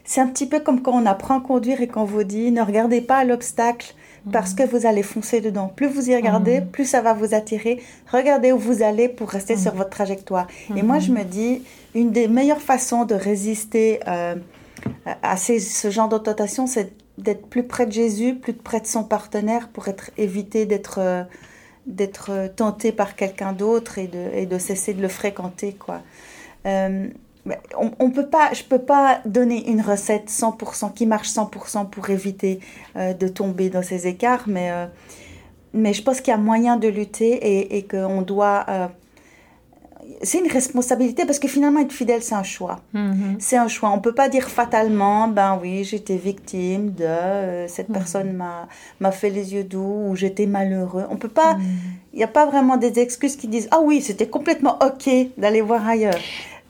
c'est 0.05 0.21
un 0.21 0.29
petit 0.29 0.47
peu 0.47 0.61
comme 0.61 0.83
quand 0.83 0.93
on 0.93 1.05
apprend 1.05 1.39
à 1.39 1.41
conduire 1.41 1.81
et 1.81 1.89
qu'on 1.89 2.05
vous 2.05 2.23
dit 2.23 2.53
ne 2.53 2.63
regardez 2.63 3.01
pas 3.01 3.25
l'obstacle, 3.25 3.93
parce 4.33 4.55
que 4.55 4.63
vous 4.65 4.87
allez 4.87 5.03
foncer 5.03 5.41
dedans. 5.41 5.69
Plus 5.69 5.87
vous 5.87 6.11
y 6.11 6.17
regardez, 6.17 6.61
mhm. 6.61 6.69
plus 6.69 6.85
ça 6.85 7.01
va 7.01 7.13
vous 7.13 7.35
attirer. 7.35 7.81
Regardez 8.11 8.53
où 8.53 8.59
vous 8.59 8.83
allez 8.83 9.09
pour 9.09 9.29
rester 9.31 9.57
sur 9.57 9.73
mhm. 9.73 9.79
votre 9.79 9.91
trajectoire. 9.91 10.47
Et 10.75 10.83
moi, 10.83 10.99
je 10.99 11.13
me 11.13 11.23
dis, 11.23 11.63
une 11.95 12.11
des 12.11 12.29
meilleures 12.29 12.61
façons 12.61 13.05
de 13.05 13.15
résister 13.15 14.01
euh, 14.09 14.35
à 15.23 15.37
ce 15.37 15.91
genre 15.91 16.09
de 16.09 16.19
tentation, 16.19 16.67
c'est 16.67 16.93
d'être 17.19 17.47
plus 17.47 17.63
près 17.63 17.87
de 17.87 17.93
Jésus, 17.93 18.35
plus 18.35 18.53
près 18.53 18.81
de 18.81 18.87
son 18.87 19.05
partenaire 19.05 19.69
pour 19.69 19.89
être, 19.89 20.11
éviter 20.19 20.67
d'être 20.67 20.99
euh, 20.99 21.23
d'être 21.87 22.53
tenté 22.57 22.91
par 22.91 23.15
quelqu'un 23.15 23.53
d'autre 23.53 23.99
et 23.99 24.09
de, 24.09 24.19
et 24.35 24.47
de 24.47 24.59
cesser 24.59 24.93
de 24.93 25.01
le 25.01 25.07
fréquenter. 25.07 25.73
quoi. 25.73 26.03
Euh, 26.67 27.07
on, 27.79 27.93
on, 27.99 28.11
peut 28.11 28.27
pas, 28.27 28.53
je 28.53 28.63
peux 28.63 28.79
pas 28.79 29.21
donner 29.25 29.69
une 29.71 29.81
recette 29.81 30.29
100% 30.29 30.93
qui 30.95 31.07
marche 31.07 31.29
100% 31.29 31.89
pour 31.89 32.11
éviter 32.11 32.61
euh, 32.97 33.13
de 33.15 33.29
tomber 33.29 33.71
dans 33.71 33.83
ces 33.83 34.07
écarts, 34.07 34.45
mais, 34.47 34.71
euh, 34.71 34.87
mais 35.73 35.93
je 35.93 36.03
pense 36.03 36.21
qu'il 36.21 36.33
y 36.33 36.35
a 36.35 36.39
moyen 36.39 36.77
de 36.77 36.89
lutter 36.89 37.31
et, 37.31 37.77
et 37.79 37.87
qu'on 37.87 38.23
doit. 38.23 38.67
Euh, 38.69 38.87
c'est 40.23 40.39
une 40.39 40.51
responsabilité 40.51 41.27
parce 41.27 41.41
que 41.41 41.49
finalement 41.49 41.81
être 41.81 41.93
fidèle 41.93 42.23
c'est 42.23 42.37
un 42.37 42.45
choix. 42.45 42.79
Mm-hmm. 42.95 43.37
C'est 43.41 43.57
un 43.57 43.67
choix. 43.67 43.91
On 43.91 43.99
peut 43.99 44.15
pas 44.15 44.29
dire 44.29 44.49
fatalement 44.49 45.27
ben 45.27 45.59
oui 45.61 45.83
j'étais 45.83 46.17
victime 46.17 46.93
de 46.93 47.67
cette 47.67 47.91
mm-hmm. 47.91 47.93
personne 47.93 48.33
m'a 48.33 48.69
m'a 49.01 49.11
fait 49.11 49.31
les 49.31 49.53
yeux 49.55 49.65
doux 49.65 50.07
ou 50.09 50.17
j'étais 50.17 50.47
malheureux. 50.47 51.05
On 51.11 51.17
peut 51.17 51.29
pas. 51.29 51.55
Mm-hmm. 51.55 52.13
Il 52.13 52.19
n'y 52.19 52.25
a 52.25 52.29
pas 52.29 52.47
vraiment 52.47 52.77
des 52.77 53.01
excuses 53.01 53.35
qui 53.35 53.49
disent 53.49 53.69
ah 53.73 53.81
oui 53.83 54.01
c'était 54.01 54.29
complètement 54.29 54.79
ok 54.81 55.11
d'aller 55.37 55.61
voir 55.61 55.87
ailleurs. 55.87 56.21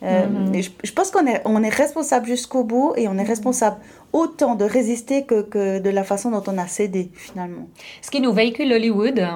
Euh, 0.03 0.27
mhm. 0.27 0.63
je, 0.85 0.93
pense 0.93 1.11
qu'on 1.11 1.27
est, 1.27 1.41
on 1.47 1.63
est 1.63 1.71
responsable 1.71 2.27
jusqu'au 2.27 2.65
bout 2.65 2.93
et 2.97 3.09
on 3.09 3.17
est 3.17 3.25
responsable 3.25 3.77
autant 4.13 4.55
de 4.55 4.65
résister 4.65 5.25
que, 5.25 5.41
que, 5.41 5.79
de 5.79 5.91
la 5.91 6.05
façon 6.05 6.31
dont 6.31 6.43
on 6.47 6.59
a 6.59 6.67
cédé 6.67 7.11
finalement. 7.15 7.67
Ce 8.03 8.11
qui 8.11 8.21
nous 8.21 8.33
véhicule 8.33 8.73
Hollywood 8.73 9.27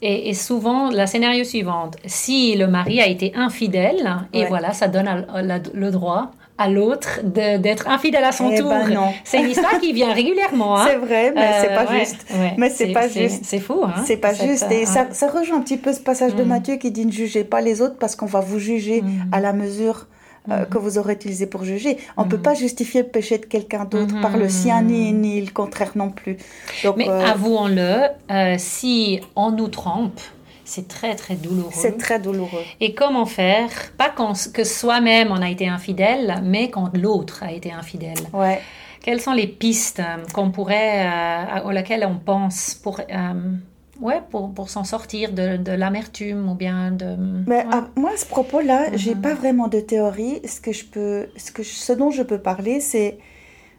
est, 0.00 0.32
souvent 0.34 0.90
la 0.90 1.06
scénario 1.06 1.44
suivante. 1.44 1.96
Si 2.06 2.56
le 2.56 2.68
mari 2.68 3.00
a 3.00 3.06
été 3.06 3.32
infidèle, 3.34 4.16
et 4.32 4.46
voilà, 4.46 4.72
ça 4.72 4.88
donne 4.88 5.26
le 5.74 5.90
droit 5.90 6.30
à 6.58 6.68
l'autre 6.68 7.20
d'être 7.22 7.88
infidèle 7.88 8.24
à 8.24 8.32
son 8.32 8.50
eh 8.50 8.58
tour. 8.58 8.68
Ben 8.68 9.12
c'est 9.24 9.40
une 9.40 9.50
histoire 9.50 9.78
qui 9.80 9.92
vient 9.92 10.12
régulièrement. 10.12 10.78
Hein. 10.78 10.86
C'est 10.88 10.96
vrai, 10.96 11.32
mais 11.34 11.60
c'est 11.60 11.74
pas 11.74 11.84
euh, 11.84 11.98
juste. 11.98 12.26
mais 12.56 12.70
c'est 12.70 12.92
pas 12.92 13.08
juste. 13.08 13.44
C'est 13.44 13.60
fou. 13.60 13.82
Hein, 13.84 14.02
c'est 14.04 14.16
pas 14.16 14.34
juste. 14.34 14.66
Et 14.70 14.84
ça, 14.84 15.06
ça, 15.12 15.28
rejoint 15.28 15.58
un 15.58 15.60
petit 15.60 15.76
peu 15.76 15.92
ce 15.92 16.00
passage 16.00 16.34
de 16.34 16.42
mm. 16.42 16.48
Matthieu 16.48 16.76
qui 16.76 16.90
dit 16.90 17.06
ne 17.06 17.12
jugez 17.12 17.44
pas 17.44 17.60
les 17.60 17.80
autres 17.80 17.96
parce 17.96 18.16
qu'on 18.16 18.26
va 18.26 18.40
vous 18.40 18.58
juger 18.58 19.02
mm. 19.02 19.28
à 19.32 19.40
la 19.40 19.52
mesure 19.52 20.06
euh, 20.50 20.62
mm. 20.62 20.66
que 20.66 20.78
vous 20.78 20.98
aurez 20.98 21.12
utilisé 21.12 21.46
pour 21.46 21.64
juger. 21.64 21.98
On 22.16 22.24
ne 22.24 22.28
peut 22.28 22.38
pas 22.38 22.54
justifier 22.54 23.02
le 23.02 23.08
péché 23.08 23.38
de 23.38 23.46
quelqu'un 23.46 23.84
d'autre 23.84 24.20
par 24.20 24.36
le 24.36 24.48
sien 24.48 24.82
ni, 24.82 25.12
ni, 25.12 25.40
le 25.40 25.52
contraire 25.52 25.92
non 25.94 26.10
plus. 26.10 26.36
Donc, 26.82 26.96
mais 26.96 27.08
euh, 27.08 27.24
avouons-le, 27.24 28.58
si 28.58 29.20
on 29.36 29.52
nous 29.52 29.68
trompe, 29.68 30.20
c'est 30.68 30.86
très, 30.86 31.14
très 31.16 31.34
douloureux. 31.34 31.72
C'est 31.72 31.96
très 31.96 32.20
douloureux. 32.20 32.62
Et 32.80 32.94
comment 32.94 33.26
faire? 33.26 33.70
Pas 33.96 34.12
que 34.52 34.64
soi-même 34.64 35.28
on 35.30 35.40
a 35.40 35.50
été 35.50 35.66
infidèle, 35.66 36.42
mais 36.44 36.70
quand 36.70 36.90
l'autre 36.94 37.42
a 37.42 37.52
été 37.52 37.72
infidèle. 37.72 38.18
Ouais. 38.32 38.60
Quelles 39.00 39.20
sont 39.20 39.32
les 39.32 39.46
pistes 39.46 40.00
euh, 40.00 40.24
qu'on 40.34 40.50
pourrait, 40.50 41.06
euh, 41.06 41.64
aux 41.64 41.70
laquelle 41.70 42.06
on 42.06 42.18
pense 42.18 42.74
pour, 42.74 43.00
euh, 43.00 43.04
ouais, 44.00 44.20
pour, 44.30 44.52
pour 44.52 44.68
s'en 44.68 44.84
sortir 44.84 45.32
de, 45.32 45.56
de 45.56 45.72
l'amertume 45.72 46.48
ou 46.50 46.54
bien 46.54 46.90
de... 46.90 47.16
Mais 47.46 47.64
moi, 47.96 48.10
à 48.12 48.16
ce 48.18 48.26
propos-là, 48.26 48.94
j'ai 48.96 49.14
mhm. 49.14 49.22
pas 49.22 49.34
vraiment 49.34 49.68
de 49.68 49.80
théorie. 49.80 50.42
Ce, 50.44 50.60
que 50.60 50.72
je 50.72 50.84
peux, 50.84 51.28
ce, 51.36 51.50
que 51.50 51.62
ce 51.62 51.92
dont 51.94 52.10
je 52.10 52.22
peux 52.22 52.38
parler, 52.38 52.80
c'est 52.80 53.18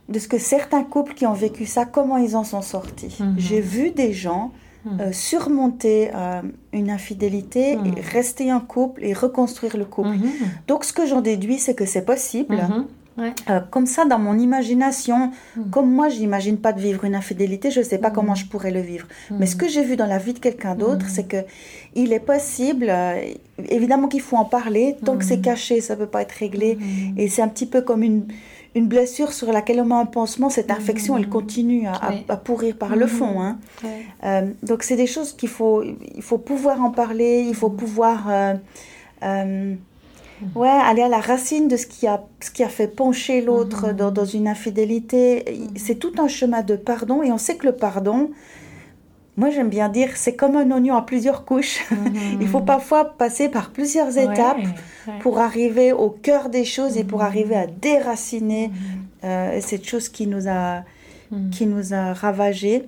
de 0.08 0.18
ce 0.18 0.28
que 0.28 0.40
certains 0.40 0.84
couples 0.84 1.14
qui 1.14 1.28
ont 1.28 1.34
vécu 1.34 1.68
ça, 1.68 1.86
comment 1.86 2.18
ils 2.18 2.36
en 2.36 2.44
sont 2.44 2.64
sortis. 2.64 3.16
Mhm. 3.20 3.36
J'ai 3.38 3.62
vu 3.62 3.92
des 3.92 4.14
gens 4.14 4.52
euh, 4.88 5.12
surmonter 5.12 6.10
euh, 6.16 6.42
une 6.72 6.90
infidélité, 6.90 7.74
et 7.74 8.02
rester 8.02 8.54
en 8.54 8.62
couple 8.62 9.04
et 9.04 9.14
reconstruire 9.14 9.76
le 9.76 9.84
couple. 9.84 10.10
Mhm. 10.10 10.32
Donc 10.68 10.86
ce 10.86 10.94
que 10.94 11.06
j'en 11.06 11.20
déduis, 11.22 11.60
c'est 11.60 11.76
que 11.76 11.86
c'est 11.86 12.06
possible. 12.06 12.58
Euh, 13.20 13.60
comme 13.70 13.86
ça, 13.86 14.06
dans 14.06 14.18
mon 14.18 14.40
imagination, 14.40 15.32
comme 15.72 15.92
moi, 15.92 16.08
j'imagine 16.08 16.58
pas 16.58 16.72
de 16.72 16.80
vivre 16.80 17.04
une 17.04 17.16
infidélité, 17.16 17.70
je 17.70 17.80
ne 17.80 17.84
sais 17.84 17.98
pas 17.98 18.12
comment 18.12 18.34
je 18.36 18.46
pourrais 18.46 18.72
le 18.72 18.80
vivre. 18.80 19.06
Mais 19.32 19.46
ce 19.46 19.58
que 19.58 19.68
j'ai 19.68 19.84
vu 19.84 19.98
dans 19.98 20.06
la 20.06 20.18
vie 20.18 20.34
de 20.34 20.40
quelqu'un 20.40 20.76
d'autre, 20.76 21.06
c'est 21.10 21.28
que 21.28 21.44
il 21.96 22.14
est 22.14 22.22
possible. 22.22 22.90
évidemment 23.68 24.08
qu'il 24.08 24.22
faut 24.22 24.38
en 24.38 24.46
parler. 24.46 24.96
Tant 25.04 25.18
que 25.18 25.26
c'est 25.26 25.42
caché, 25.42 25.82
ça 25.82 25.98
peut 25.98 26.06
pas 26.06 26.22
être 26.22 26.32
réglé. 26.32 26.78
Et 27.18 27.28
c'est 27.28 27.42
un 27.42 27.50
petit 27.50 27.66
peu 27.66 27.82
comme 27.82 28.04
une 28.04 28.28
une 28.76 28.88
blessure 28.88 29.34
sur 29.34 29.52
laquelle 29.52 29.82
on 29.82 29.86
met 29.86 29.96
un 29.96 30.06
pansement, 30.06 30.50
cette 30.50 30.72
infection, 30.72 31.18
elle 31.18 31.30
continue 31.30 31.88
à, 31.88 32.38
pourrir 32.38 32.76
par 32.76 32.96
le 32.96 33.08
fond. 33.08 33.42
Hein. 33.42 33.58
Euh, 34.24 34.48
donc, 34.64 34.84
c'est 34.84 34.96
des 34.96 35.08
choses 35.08 35.34
qu'il 35.34 35.50
faut, 35.50 35.84
il 35.84 36.22
faut 36.22 36.38
pouvoir 36.38 36.82
en 36.82 36.92
parler, 36.92 37.46
il 37.48 37.56
faut 37.56 37.72
pouvoir 37.72 38.28
euh, 38.30 38.54
euh, 39.24 39.74
ouais, 40.56 40.70
aller 40.70 41.02
à 41.02 41.10
la 41.10 41.20
racine 41.20 41.68
de 41.68 41.78
ce 41.78 41.88
qui 41.88 42.06
a, 42.06 42.24
ce 42.42 42.52
qui 42.52 42.64
a 42.64 42.70
fait 42.70 42.88
pencher 42.88 43.42
l'autre 43.42 43.92
dans, 43.92 44.12
dans, 44.12 44.26
une 44.26 44.48
infidélité. 44.48 45.46
C'est 45.76 45.96
tout 45.96 46.14
un 46.20 46.28
chemin 46.28 46.62
de 46.62 46.76
pardon 46.76 47.24
et 47.24 47.32
on 47.32 47.40
sait 47.40 47.56
que 47.56 47.66
le 47.66 47.76
pardon, 47.76 48.30
moi, 49.40 49.52
j'aime 49.52 49.70
bien 49.70 49.88
dire, 49.88 50.10
c'est 50.16 50.36
comme 50.36 50.58
un 50.58 50.70
oignon 50.70 50.98
à 50.98 51.02
plusieurs 51.02 51.46
couches. 51.46 51.80
Il 52.42 52.48
faut 52.50 52.60
parfois 52.60 53.06
passer 53.06 53.48
par 53.48 53.72
plusieurs 53.72 54.18
étapes 54.18 54.60
pour 55.22 55.40
arriver 55.40 55.94
au 55.94 56.10
cœur 56.10 56.50
des 56.50 56.66
choses 56.66 56.98
et 56.98 57.06
pour 57.06 57.22
arriver 57.22 57.56
à 57.56 57.66
déraciner 57.66 58.70
euh, 59.24 59.60
cette 59.62 59.88
chose 59.88 60.10
qui 60.10 60.28
nous 60.28 60.50
a, 60.50 60.84
qui 61.52 61.66
nous 61.68 61.94
a 61.94 62.14
ravagés. 62.14 62.84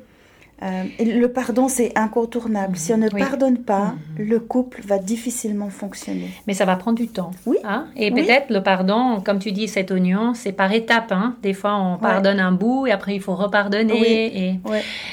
Euh, 0.63 0.83
le 0.99 1.27
pardon, 1.27 1.67
c'est 1.67 1.91
incontournable. 1.97 2.77
Si 2.77 2.93
on 2.93 2.97
ne 2.97 3.09
pardonne 3.09 3.57
pas, 3.57 3.95
le 4.17 4.39
couple 4.39 4.81
va 4.85 4.99
difficilement 4.99 5.69
fonctionner. 5.69 6.29
Mais 6.45 6.53
ça 6.53 6.65
va 6.65 6.75
prendre 6.75 6.97
du 6.97 7.07
temps. 7.07 7.31
Oui. 7.47 7.57
Hein? 7.63 7.87
Et 7.95 8.11
peut-être 8.11 8.51
le 8.51 8.61
pardon, 8.61 9.21
comme 9.25 9.39
tu 9.39 9.51
dis, 9.51 9.67
cet 9.67 9.89
oignon, 9.89 10.33
c'est 10.35 10.51
par 10.51 10.71
étapes. 10.71 11.11
Hein? 11.11 11.35
Des 11.41 11.53
fois, 11.53 11.75
on 11.77 11.97
pardonne 11.97 12.39
un 12.39 12.51
bout 12.51 12.85
et 12.85 12.91
après, 12.91 13.15
il 13.15 13.21
faut 13.21 13.35
repardonner. 13.35 14.37
Et... 14.37 14.59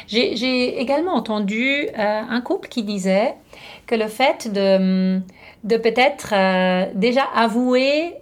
J'ai 0.07 0.81
également 0.81 1.15
entendu 1.15 1.89
euh, 1.99 2.21
un 2.29 2.41
couple 2.43 2.69
qui 2.69 2.83
disait 2.83 3.35
que 3.87 3.95
le 3.95 4.09
fait 4.09 4.53
de, 4.53 5.19
de 5.65 5.77
peut-être 5.79 6.35
euh, 6.35 6.87
déjà 6.95 7.23
avouer 7.35 8.15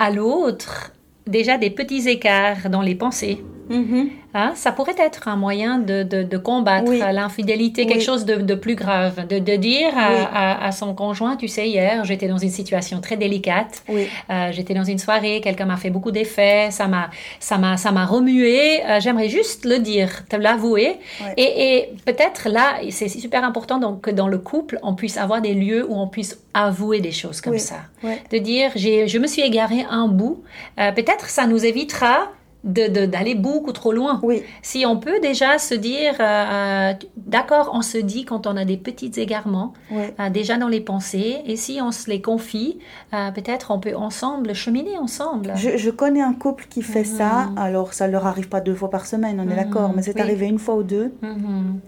à 0.00 0.10
l'autre 0.10 0.92
déjà 1.26 1.58
des 1.58 1.70
petits 1.70 2.08
écarts 2.08 2.68
dans 2.68 2.82
les 2.82 2.96
pensées. 2.96 3.42
Mm-hmm. 3.70 4.08
Hein, 4.34 4.52
ça 4.54 4.72
pourrait 4.72 4.94
être 4.98 5.28
un 5.28 5.36
moyen 5.36 5.78
de, 5.78 6.02
de, 6.02 6.38
combattre 6.38 6.90
l'infidélité, 6.90 7.86
quelque 7.86 8.02
chose 8.02 8.24
de, 8.24 8.36
de, 8.36 8.54
plus 8.54 8.76
grave, 8.76 9.26
de, 9.26 9.38
de 9.38 9.56
dire 9.56 9.90
à, 9.94 10.64
à, 10.64 10.72
son 10.72 10.94
conjoint, 10.94 11.36
tu 11.36 11.48
sais, 11.48 11.68
hier, 11.68 12.02
j'étais 12.06 12.28
dans 12.28 12.38
une 12.38 12.50
situation 12.50 13.02
très 13.02 13.18
délicate, 13.18 13.84
euh, 13.90 14.48
j'étais 14.50 14.72
dans 14.72 14.84
une 14.84 14.98
soirée, 14.98 15.42
quelqu'un 15.42 15.66
m'a 15.66 15.76
fait 15.76 15.90
beaucoup 15.90 16.10
d'effets, 16.10 16.70
ça 16.70 16.88
m'a, 16.88 17.10
ça 17.40 17.58
m'a, 17.58 17.76
ça 17.76 17.92
m'a 17.92 18.06
remué, 18.06 18.82
euh, 18.86 19.00
j'aimerais 19.00 19.28
juste 19.28 19.66
le 19.66 19.78
dire, 19.80 20.26
te 20.26 20.36
l'avouer, 20.36 20.98
et, 21.36 21.76
et 21.76 21.92
peut-être 22.06 22.48
là, 22.48 22.76
c'est 22.88 23.08
super 23.08 23.44
important 23.44 23.78
donc 23.78 24.00
que 24.00 24.10
dans 24.10 24.28
le 24.28 24.38
couple, 24.38 24.78
on 24.82 24.94
puisse 24.94 25.18
avoir 25.18 25.42
des 25.42 25.52
lieux 25.52 25.84
où 25.86 25.94
on 25.94 26.08
puisse 26.08 26.38
avouer 26.54 27.00
des 27.00 27.12
choses 27.12 27.42
comme 27.42 27.58
ça, 27.58 27.80
de 28.02 28.38
dire, 28.38 28.70
j'ai, 28.76 29.08
je 29.08 29.18
me 29.18 29.26
suis 29.26 29.42
égaré 29.42 29.84
un 29.90 30.08
bout, 30.08 30.42
euh, 30.80 30.90
peut-être 30.92 31.28
ça 31.28 31.46
nous 31.46 31.66
évitera 31.66 32.30
d'aller 32.64 33.34
beaucoup 33.34 33.72
trop 33.72 33.92
loin. 33.92 34.20
Oui. 34.22 34.42
Si 34.62 34.84
on 34.86 34.96
peut 34.96 35.18
déjà 35.20 35.58
se 35.58 35.74
dire, 35.74 36.14
euh, 36.20 36.22
euh, 36.22 36.92
d'accord, 37.16 37.70
on 37.74 37.82
se 37.82 37.98
dit 37.98 38.24
quand 38.24 38.46
on 38.46 38.56
a 38.56 38.64
des 38.64 38.76
petits 38.76 39.12
égarements, 39.16 39.72
euh, 39.92 40.30
déjà 40.30 40.58
dans 40.58 40.68
les 40.68 40.80
pensées, 40.80 41.42
et 41.44 41.56
si 41.56 41.80
on 41.82 41.90
se 41.90 42.08
les 42.08 42.20
confie, 42.20 42.78
peut-être 43.10 43.70
on 43.70 43.80
peut 43.80 43.96
ensemble 43.96 44.54
cheminer 44.54 44.98
ensemble. 44.98 45.52
Je, 45.56 45.90
connais 45.90 46.22
un 46.22 46.32
couple 46.32 46.66
qui 46.68 46.82
fait 46.82 47.04
ça, 47.04 47.48
mhm. 47.50 47.58
alors 47.58 47.92
ça 47.92 48.06
leur 48.06 48.26
arrive 48.26 48.48
pas 48.48 48.60
deux 48.60 48.74
fois 48.74 48.90
par 48.90 49.06
semaine, 49.06 49.40
on 49.40 49.48
est 49.48 49.56
mhm. 49.56 49.56
d'accord, 49.56 49.92
mais 49.94 50.02
c'est 50.02 50.18
arrivé 50.20 50.46
une 50.46 50.58
fois 50.58 50.76
ou 50.76 50.82
deux. 50.82 51.12
Mhm. 51.22 51.80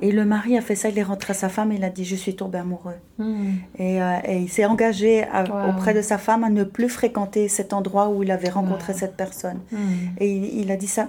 Et 0.00 0.12
le 0.12 0.24
mari 0.24 0.56
a 0.56 0.60
fait 0.60 0.76
ça, 0.76 0.88
il 0.88 0.98
est 0.98 1.02
rentré 1.02 1.32
à 1.32 1.34
sa 1.34 1.48
femme 1.48 1.72
et 1.72 1.76
il 1.76 1.84
a 1.84 1.90
dit 1.90 2.04
Je 2.04 2.14
suis 2.14 2.36
tombé 2.36 2.58
amoureux. 2.58 2.94
Hmm. 3.18 3.50
Et, 3.78 4.00
euh, 4.00 4.18
et, 4.24 4.38
il 4.38 4.48
s'est 4.48 4.64
engagé 4.64 5.24
auprès 5.68 5.94
de 5.94 6.02
sa 6.02 6.18
femme 6.18 6.44
à 6.44 6.50
ne 6.50 6.64
plus 6.64 6.88
fréquenter 6.88 7.48
cet 7.48 7.72
endroit 7.72 8.08
où 8.08 8.22
il 8.22 8.30
avait 8.30 8.48
rencontré 8.48 8.94
cette 8.94 9.16
personne. 9.16 9.60
Hmm. 9.72 9.78
Et 10.18 10.30
il, 10.30 10.70
a 10.70 10.76
dit 10.76 10.86
ça 10.86 11.08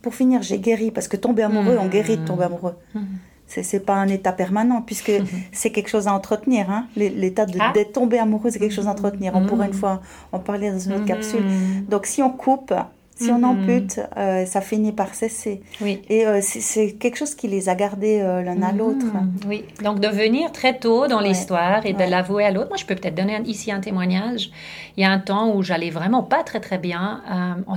Pour 0.00 0.14
finir, 0.14 0.42
j'ai 0.42 0.58
guéri, 0.58 0.90
parce 0.90 1.08
que 1.08 1.16
tomber 1.16 1.42
amoureux, 1.42 1.76
on 1.78 1.86
guérit 1.86 2.16
de 2.16 2.24
tomber 2.24 2.44
amoureux. 2.44 2.76
Hmm. 2.94 3.04
Ce 3.46 3.62
C'est 3.62 3.80
pas 3.80 3.96
un 3.96 4.08
état 4.08 4.32
permanent, 4.32 4.80
puisque 4.80 5.12
c'est 5.52 5.70
quelque 5.70 5.88
chose 5.88 6.08
à 6.08 6.14
entretenir. 6.14 6.70
Hein. 6.70 6.86
L'état 6.96 7.44
de, 7.44 7.58
ah. 7.60 7.72
d'être 7.74 7.92
tombé 7.92 8.18
amoureux, 8.18 8.50
c'est 8.50 8.58
quelque 8.58 8.74
chose 8.74 8.86
à 8.86 8.92
entretenir. 8.92 9.32
On 9.34 9.44
pourrait 9.44 9.66
une 9.66 9.74
fois 9.74 10.00
en 10.32 10.38
parler 10.38 10.70
dans 10.70 10.78
une 10.78 10.94
autre 10.94 11.04
capsule. 11.04 11.44
Donc 11.88 12.06
si 12.06 12.22
on 12.22 12.30
coupe, 12.30 12.72
si 13.20 13.30
on 13.30 13.38
mhm. 13.38 13.44
ampute, 13.44 14.00
euh, 14.16 14.46
ça 14.46 14.60
finit 14.62 14.92
par 14.92 15.14
cesser. 15.14 15.60
Oui. 15.82 16.00
Et 16.08 16.26
euh, 16.26 16.40
c'est 16.40 16.92
quelque 16.92 17.16
chose 17.16 17.34
qui 17.34 17.48
les 17.48 17.68
a 17.68 17.74
gardés 17.74 18.20
euh, 18.20 18.42
l'un 18.42 18.62
à 18.62 18.72
mhm. 18.72 18.78
l'autre. 18.78 19.06
Oui. 19.46 19.64
Donc 19.84 20.00
de 20.00 20.08
venir 20.08 20.52
très 20.52 20.78
tôt 20.78 21.06
dans 21.06 21.20
l'histoire 21.20 21.84
et 21.84 21.92
de 21.92 22.04
l'avouer 22.04 22.44
à 22.44 22.50
l'autre. 22.50 22.68
Moi, 22.68 22.78
je 22.78 22.86
peux 22.86 22.94
peut-être 22.94 23.14
donner 23.14 23.38
ici 23.44 23.70
un 23.72 23.80
témoignage. 23.80 24.50
Il 24.96 25.02
y 25.02 25.04
a 25.04 25.10
un 25.10 25.18
temps 25.18 25.54
où 25.54 25.62
j'allais 25.62 25.90
vraiment 25.90 26.22
pas 26.22 26.42
très 26.42 26.60
très 26.60 26.78
bien, 26.78 27.22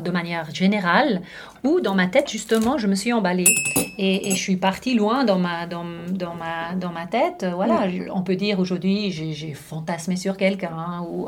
de 0.03 0.11
manière 0.11 0.53
générale, 0.53 1.21
où 1.63 1.79
dans 1.79 1.95
ma 1.95 2.07
tête 2.07 2.29
justement, 2.29 2.77
je 2.77 2.87
me 2.87 2.95
suis 2.95 3.13
emballée 3.13 3.53
et, 3.97 4.31
je 4.31 4.35
suis 4.35 4.57
partie 4.57 4.95
loin 4.95 5.23
dans 5.23 5.37
ma 5.37 5.67
dans, 5.67 5.85
dans 6.09 6.33
ma 6.33 6.75
dans 6.75 6.91
ma 6.91 7.05
tête. 7.05 7.45
Voilà, 7.53 7.87
on 8.13 8.23
peut 8.23 8.35
dire 8.35 8.59
aujourd'hui 8.59 9.11
j'ai 9.11 9.53
fantasmé 9.53 10.15
sur 10.15 10.37
quelqu'un 10.37 11.05
ou 11.09 11.27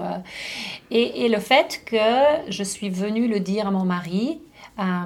et, 0.92 1.26
et 1.26 1.30
le 1.30 1.40
fait 1.40 1.82
que 1.86 1.96
je 2.50 2.64
suis 2.64 2.90
venue 2.90 3.28
le 3.28 3.40
dire 3.40 3.68
à 3.68 3.72
mon 3.72 3.86
mari 3.86 4.05
euh, 4.78 5.06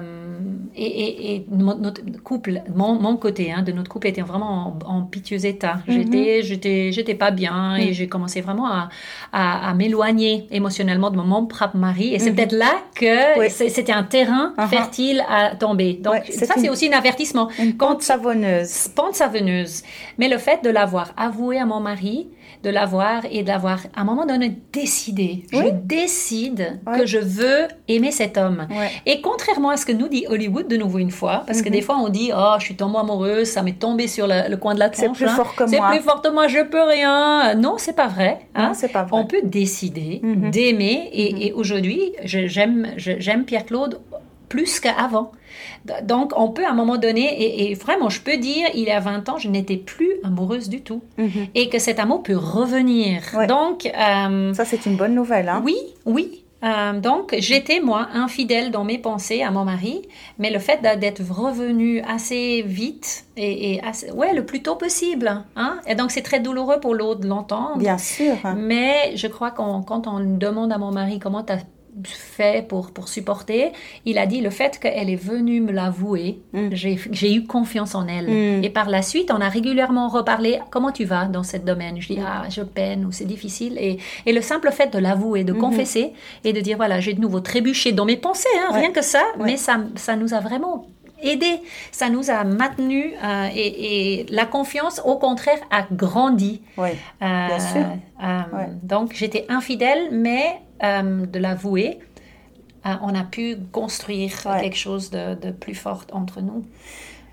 et, 0.76 1.44
notre 1.48 2.02
couple, 2.24 2.62
mon, 2.74 3.16
côté 3.16 3.52
hein, 3.52 3.62
de 3.62 3.70
notre 3.70 3.88
couple 3.88 4.08
était 4.08 4.20
vraiment 4.20 4.76
en, 4.84 5.02
pitié 5.02 5.46
état. 5.46 5.80
Mhm. 5.86 5.94
J'étais, 5.94 6.42
j'étais, 6.42 6.92
j'étais 6.92 7.14
pas 7.14 7.30
bien 7.30 7.76
et 7.76 7.92
j'ai 7.92 8.08
commencé 8.08 8.40
vraiment 8.40 8.66
à, 8.66 8.88
à, 9.32 9.72
m'éloigner 9.74 10.46
émotionnellement 10.50 11.10
de 11.10 11.16
mon 11.16 11.46
propre 11.46 11.76
mari. 11.76 12.14
Et 12.14 12.18
c'est 12.18 12.30
mhm. 12.30 12.36
peut-être 12.36 12.56
là 12.56 12.80
que 12.94 13.48
c'était 13.48 13.92
un 13.92 14.02
terrain 14.02 14.54
uh-huh. 14.58 14.68
fertile 14.68 15.24
à 15.28 15.54
tomber. 15.54 15.94
Donc 15.94 16.24
ça, 16.30 16.54
c'est 16.56 16.68
aussi 16.68 16.92
un 16.92 16.98
avertissement. 16.98 17.48
Une 17.60 17.76
pente 17.76 18.02
savonneuse. 18.02 18.88
Pente 18.88 19.14
savonneuse. 19.14 19.82
Mais 20.18 20.28
le 20.28 20.38
fait 20.38 20.64
de 20.64 20.70
l'avoir 20.70 21.12
avoué 21.16 21.58
à 21.58 21.66
mon 21.66 21.80
mari, 21.80 22.28
de 22.62 22.70
l'avoir 22.70 23.22
et 23.30 23.42
d'avoir 23.42 23.80
à 23.94 24.02
un 24.02 24.04
moment 24.04 24.26
donné 24.26 24.56
décidé. 24.72 25.44
Je 25.52 25.70
décide 25.84 26.80
que 26.96 27.06
je 27.06 27.18
veux 27.18 27.68
aimer 27.88 28.12
cet 28.12 28.36
homme. 28.36 28.66
Et 29.06 29.20
contrairement 29.20 29.70
à 29.70 29.76
ce 29.76 29.86
que 29.86 29.92
nous 29.92 30.08
dit 30.08 30.26
Hollywood 30.28 30.68
de 30.68 30.76
nouveau 30.76 30.98
une 30.98 31.10
fois, 31.10 31.44
parce 31.46 31.62
que 31.62 31.68
mhm. 31.68 31.74
des 31.74 31.82
fois 31.82 31.96
on 31.98 32.08
dit 32.08 32.30
oh 32.34 32.54
je 32.58 32.64
suis 32.64 32.76
tombée 32.76 32.98
amoureuse, 32.98 33.48
ça 33.48 33.62
m'est 33.62 33.78
tombé 33.78 34.08
sur 34.08 34.26
le, 34.26 34.56
coin 34.56 34.74
de 34.74 34.80
la 34.80 34.90
tronche. 34.90 35.18
C'est 35.18 35.24
plus 35.24 35.34
fort 35.34 35.54
que 35.54 35.64
moi. 35.64 35.70
C'est 35.70 35.96
plus 35.96 36.04
fort 36.04 36.22
que 36.22 36.28
moi, 36.28 36.48
je 36.48 36.60
peux 36.60 36.82
rien. 36.82 37.54
Non, 37.54 37.76
c'est 37.78 37.94
pas 37.94 38.08
vrai. 38.08 38.40
Hein. 38.54 38.72
c'est 38.74 38.92
pas 38.92 39.04
vrai. 39.04 39.18
On 39.18 39.26
peut 39.26 39.42
décider 39.42 40.20
mhm. 40.22 40.50
d'aimer 40.50 41.10
et, 41.12 41.32
mhm. 41.32 41.42
et 41.42 41.52
aujourd'hui 41.52 42.12
j'aime 42.24 42.88
j'aime 42.96 43.44
Pierre 43.44 43.64
Claude 43.64 44.00
plus 44.50 44.80
qu'avant. 44.80 45.32
Donc, 46.02 46.32
on 46.36 46.50
peut 46.50 46.66
à 46.66 46.70
un 46.70 46.74
moment 46.74 46.98
donné, 46.98 47.70
et, 47.70 47.74
vraiment, 47.74 48.10
je 48.10 48.20
peux 48.20 48.36
dire, 48.36 48.68
il 48.74 48.84
y 48.84 48.90
a 48.90 49.00
20 49.00 49.30
ans, 49.30 49.38
je 49.38 49.48
n'étais 49.48 49.78
plus 49.78 50.10
amoureuse 50.22 50.68
du 50.68 50.82
tout. 50.82 51.02
Mhm. 51.16 51.46
Et 51.54 51.70
que 51.70 51.78
cet 51.78 51.98
amour 51.98 52.22
peut 52.22 52.36
revenir. 52.36 53.22
Donc... 53.48 53.86
Euh, 53.86 54.52
Ça, 54.52 54.66
c'est 54.66 54.84
une 54.84 54.96
bonne 54.96 55.14
nouvelle. 55.14 55.48
Hein? 55.48 55.62
Oui, 55.64 55.76
oui. 56.04 56.44
Euh, 56.62 57.00
donc, 57.00 57.34
j'étais, 57.38 57.80
moi, 57.80 58.08
infidèle 58.12 58.70
dans 58.70 58.84
mes 58.84 58.98
pensées 58.98 59.42
à 59.42 59.50
mon 59.50 59.64
mari, 59.64 60.02
mais 60.38 60.50
le 60.50 60.58
fait 60.58 60.82
d'être 60.82 61.22
revenue 61.22 62.02
assez 62.02 62.62
vite 62.62 63.24
et, 63.36 63.80
ouais, 64.14 64.34
le 64.34 64.44
plus 64.44 64.62
tôt 64.62 64.76
possible. 64.76 65.42
Hein? 65.56 65.80
Et 65.86 65.94
donc, 65.94 66.10
c'est 66.10 66.22
très 66.22 66.40
douloureux 66.40 66.80
pour 66.80 66.94
l'autre 66.94 67.20
de 67.20 67.28
l'entendre. 67.28 67.78
Bien 67.78 67.96
sûr. 67.96 68.36
Mais 68.56 69.12
je 69.14 69.26
crois 69.26 69.52
que 69.52 69.56
quand 69.56 70.06
on 70.06 70.20
demande 70.20 70.70
à 70.72 70.76
mon 70.78 70.90
mari 70.90 71.18
comment 71.18 71.42
tu 71.42 71.54
as 71.54 71.60
fait 72.04 72.66
pour, 72.66 72.92
pour 72.92 73.08
supporter, 73.08 73.72
il 74.04 74.18
a 74.18 74.26
dit 74.26 74.40
le 74.40 74.50
fait 74.50 74.78
qu'elle 74.78 75.10
est 75.10 75.16
venue 75.16 75.60
me 75.60 75.72
l'avouer, 75.72 76.40
mm. 76.52 76.68
j'ai 76.72 77.34
eu 77.34 77.44
confiance 77.44 77.94
en 77.94 78.06
elle. 78.06 78.28
Mm. 78.28 78.64
Et 78.64 78.70
par 78.70 78.88
la 78.88 79.02
suite, 79.02 79.30
on 79.30 79.40
a 79.40 79.48
régulièrement 79.48 80.08
reparlé 80.08 80.60
comment 80.70 80.92
tu 80.92 81.04
vas 81.04 81.26
dans 81.26 81.42
ce 81.42 81.56
domaine? 81.56 82.00
Je 82.00 82.08
dis 82.08 82.18
ah 82.24 82.44
je 82.48 82.62
peine 82.62 83.04
ou 83.04 83.12
c'est 83.12 83.24
difficile 83.24 83.76
et, 83.78 83.98
et, 84.26 84.32
le 84.32 84.40
simple 84.40 84.70
fait 84.70 84.92
de 84.92 84.98
l'avouer, 84.98 85.44
de 85.44 85.52
mm-hmm. 85.52 85.58
confesser 85.58 86.12
et 86.44 86.52
de 86.52 86.60
dire 86.60 86.76
voilà 86.76 87.00
j'ai 87.00 87.14
de 87.14 87.20
nouveau 87.20 87.40
trébuché 87.40 87.92
dans 87.92 88.04
mes 88.04 88.16
pensées, 88.16 88.48
hein, 88.58 88.72
rien 88.72 88.92
que 88.92 89.02
ça, 89.02 89.22
mais 89.38 89.56
ça, 89.56 89.80
ça 89.96 90.16
nous 90.16 90.34
a 90.34 90.40
vraiment 90.40 90.86
aidé, 91.22 91.60
ça 91.92 92.08
nous 92.08 92.30
a 92.30 92.44
maintenu 92.44 93.12
euh, 93.22 93.48
et, 93.54 94.20
et, 94.20 94.26
la 94.30 94.46
confiance, 94.46 95.00
au 95.04 95.16
contraire, 95.16 95.58
a 95.70 95.82
grandi. 95.90 96.62
Oui, 96.76 96.90
euh, 97.22 97.46
bien 97.46 97.58
sûr. 97.58 97.86
Euh, 98.22 98.66
donc 98.82 99.12
j'étais 99.14 99.46
infidèle, 99.48 100.08
mais 100.12 100.60
euh, 100.82 101.26
de 101.26 101.38
l'avouer, 101.38 101.98
euh, 102.86 102.90
on 103.02 103.14
a 103.14 103.24
pu 103.24 103.56
construire 103.72 104.32
quelque 104.60 104.76
chose 104.76 105.10
de, 105.10 105.50
plus 105.50 105.74
fort 105.74 106.04
entre 106.12 106.40
nous. 106.40 106.64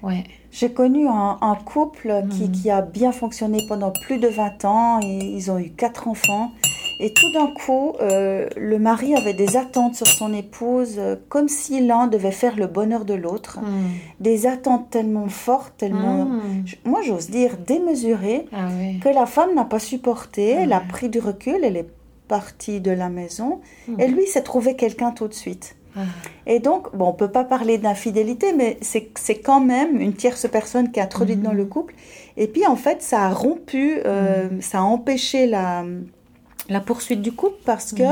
Ouais. 0.03 0.23
J'ai 0.51 0.71
connu 0.71 1.07
un, 1.07 1.57
couple 1.65 2.23
qui, 2.31 2.45
mm. 2.45 2.51
qui, 2.51 2.69
a 2.69 2.81
bien 2.81 3.11
fonctionné 3.11 3.59
pendant 3.67 3.91
plus 3.91 4.19
de 4.19 4.27
20 4.27 4.65
ans 4.65 4.99
et 5.01 5.17
ils 5.17 5.51
ont 5.51 5.59
eu 5.59 5.69
quatre 5.69 6.07
enfants. 6.07 6.51
Et 6.99 7.13
tout 7.13 7.31
d'un 7.31 7.47
coup, 7.47 7.93
euh, 8.01 8.47
le 8.57 8.79
mari 8.79 9.15
avait 9.15 9.33
des 9.33 9.55
attentes 9.55 9.95
sur 9.95 10.07
son 10.07 10.33
épouse, 10.33 10.99
comme 11.29 11.47
si 11.47 11.85
l'un 11.85 12.07
devait 12.07 12.31
faire 12.31 12.55
le 12.55 12.65
bonheur 12.65 13.05
de 13.05 13.13
l'autre. 13.13 13.59
Mm. 13.59 13.63
Des 14.19 14.47
attentes 14.47 14.89
tellement 14.89 15.27
fortes, 15.27 15.73
tellement, 15.77 16.25
mm. 16.25 16.65
moi 16.85 17.01
j'ose 17.03 17.29
dire 17.29 17.57
démesurées, 17.57 18.47
ah 18.51 18.69
que 19.01 19.09
la 19.09 19.27
femme 19.27 19.53
n'a 19.53 19.65
pas 19.65 19.79
supporté. 19.79 20.49
Elle 20.49 20.73
a 20.73 20.79
pris 20.79 21.09
du 21.09 21.19
recul, 21.19 21.59
elle 21.63 21.77
est 21.77 21.89
partie 22.27 22.81
de 22.81 22.91
la 22.91 23.09
maison 23.09 23.61
hmm. 23.87 23.99
et 23.99 24.07
lui 24.07 24.27
s'est 24.27 24.43
trouvé 24.43 24.75
quelqu'un 24.75 25.11
tout 25.11 25.27
de 25.27 25.33
suite. 25.33 25.75
Ah. 25.95 26.01
Et 26.45 26.59
donc, 26.59 26.95
bon, 26.95 27.07
on 27.07 27.13
peut 27.13 27.31
pas 27.31 27.43
parler 27.43 27.77
d'infidélité, 27.77 28.53
mais 28.53 28.77
c'est 28.81 29.39
quand 29.39 29.61
même 29.61 29.99
une 29.99 30.13
tierce 30.13 30.47
personne 30.47 30.91
qui 30.91 30.99
est 30.99 31.03
introduite 31.03 31.41
dans 31.41 31.53
hmm. 31.53 31.57
le 31.57 31.65
couple. 31.65 31.95
Et 32.35 32.47
puis, 32.47 32.67
en 32.67 32.75
fait, 32.75 33.01
ça 33.01 33.23
a 33.23 33.29
rompu, 33.29 33.99
euh, 34.05 34.49
hmm. 34.49 34.61
ça 34.61 34.79
a 34.79 34.81
empêché 34.81 35.47
la, 35.47 35.83
la 36.69 36.79
poursuite 36.79 37.21
du 37.21 37.31
couple 37.31 37.57
parce 37.65 37.93
que 37.93 38.03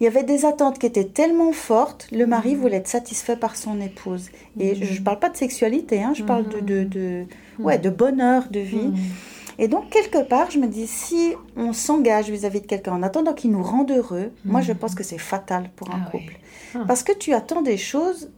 il 0.00 0.04
y 0.04 0.06
avait 0.06 0.22
des 0.22 0.44
attentes 0.44 0.78
qui 0.78 0.86
étaient 0.86 1.04
tellement 1.04 1.52
fortes, 1.52 2.08
le 2.12 2.26
mari 2.26 2.54
voulait 2.54 2.76
être 2.76 2.88
satisfait 2.88 3.36
par 3.36 3.56
son 3.56 3.80
épouse. 3.80 4.30
Et 4.58 4.74
je 4.74 4.98
ne 4.98 5.04
parle 5.04 5.18
pas 5.18 5.30
de 5.30 5.36
sexualité, 5.36 6.02
hein, 6.02 6.12
je 6.14 6.22
parle 6.22 6.48
de, 6.48 6.60
de, 6.60 6.84
de, 6.84 7.24
ouais, 7.58 7.78
de 7.78 7.90
bonheur, 7.90 8.44
de 8.50 8.60
vie. 8.60 8.92
Et 9.58 9.68
donc, 9.68 9.90
quelque 9.90 10.22
part, 10.22 10.50
je 10.50 10.58
me 10.58 10.66
dis, 10.66 10.86
si 10.86 11.34
on 11.56 11.72
s'engage 11.72 12.30
vis-à-vis 12.30 12.60
de 12.60 12.66
quelqu'un 12.66 12.92
en 12.92 13.02
attendant 13.02 13.34
qu'il 13.34 13.50
nous 13.50 13.62
rende 13.62 13.90
heureux, 13.90 14.30
moi, 14.44 14.60
je 14.60 14.72
mhm. 14.72 14.78
pense 14.78 14.94
que 14.94 15.02
c'est 15.02 15.18
fatal 15.18 15.70
pour 15.74 15.90
un 15.90 16.02
ah 16.06 16.10
couple. 16.10 16.38
Ah. 16.74 16.84
Parce 16.86 17.02
que 17.02 17.12
tu 17.12 17.32
attends 17.32 17.62
des 17.62 17.76
choses 17.76 18.30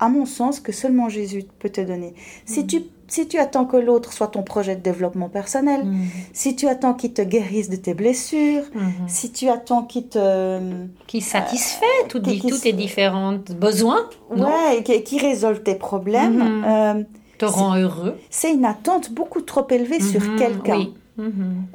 à 0.00 0.08
mon 0.08 0.26
sens, 0.26 0.58
que 0.60 0.72
seulement 0.72 1.08
Jésus 1.08 1.44
peut 1.60 1.70
te 1.70 1.80
donner. 1.80 2.14
Si 2.44 2.66
tu 2.66 2.82
si 3.06 3.28
tu 3.28 3.38
attends 3.38 3.66
que 3.66 3.76
l'autre 3.76 4.12
soit 4.12 4.28
ton 4.28 4.42
projet 4.42 4.76
de 4.76 4.80
développement 4.80 5.28
personnel, 5.28 5.84
si 6.32 6.56
tu 6.56 6.66
attends 6.66 6.94
qu'il 6.94 7.12
te 7.12 7.22
guérisse 7.22 7.68
de 7.68 7.76
tes 7.76 7.94
blessures, 7.94 8.64
si 9.06 9.30
tu 9.30 9.48
attends 9.48 9.82
qu'il 9.82 10.08
te... 10.08 10.58
Qui 11.06 11.20
satisfait 11.20 11.84
tous 12.08 12.20
tes 12.60 12.72
différents 12.72 13.38
besoins. 13.60 14.08
Ouais, 14.30 14.82
et 14.84 15.02
qui, 15.02 15.18
résolve 15.18 15.62
tes 15.62 15.74
problèmes. 15.74 16.64
Euh, 16.66 17.02
te 17.38 17.44
rend 17.44 17.76
heureux. 17.76 18.16
C'est 18.30 18.52
une 18.52 18.64
attente 18.64 19.12
beaucoup 19.12 19.40
trop 19.40 19.66
élevée 19.70 20.00
sur 20.00 20.36
quelqu'un. 20.36 20.78
Oui. 20.78 20.94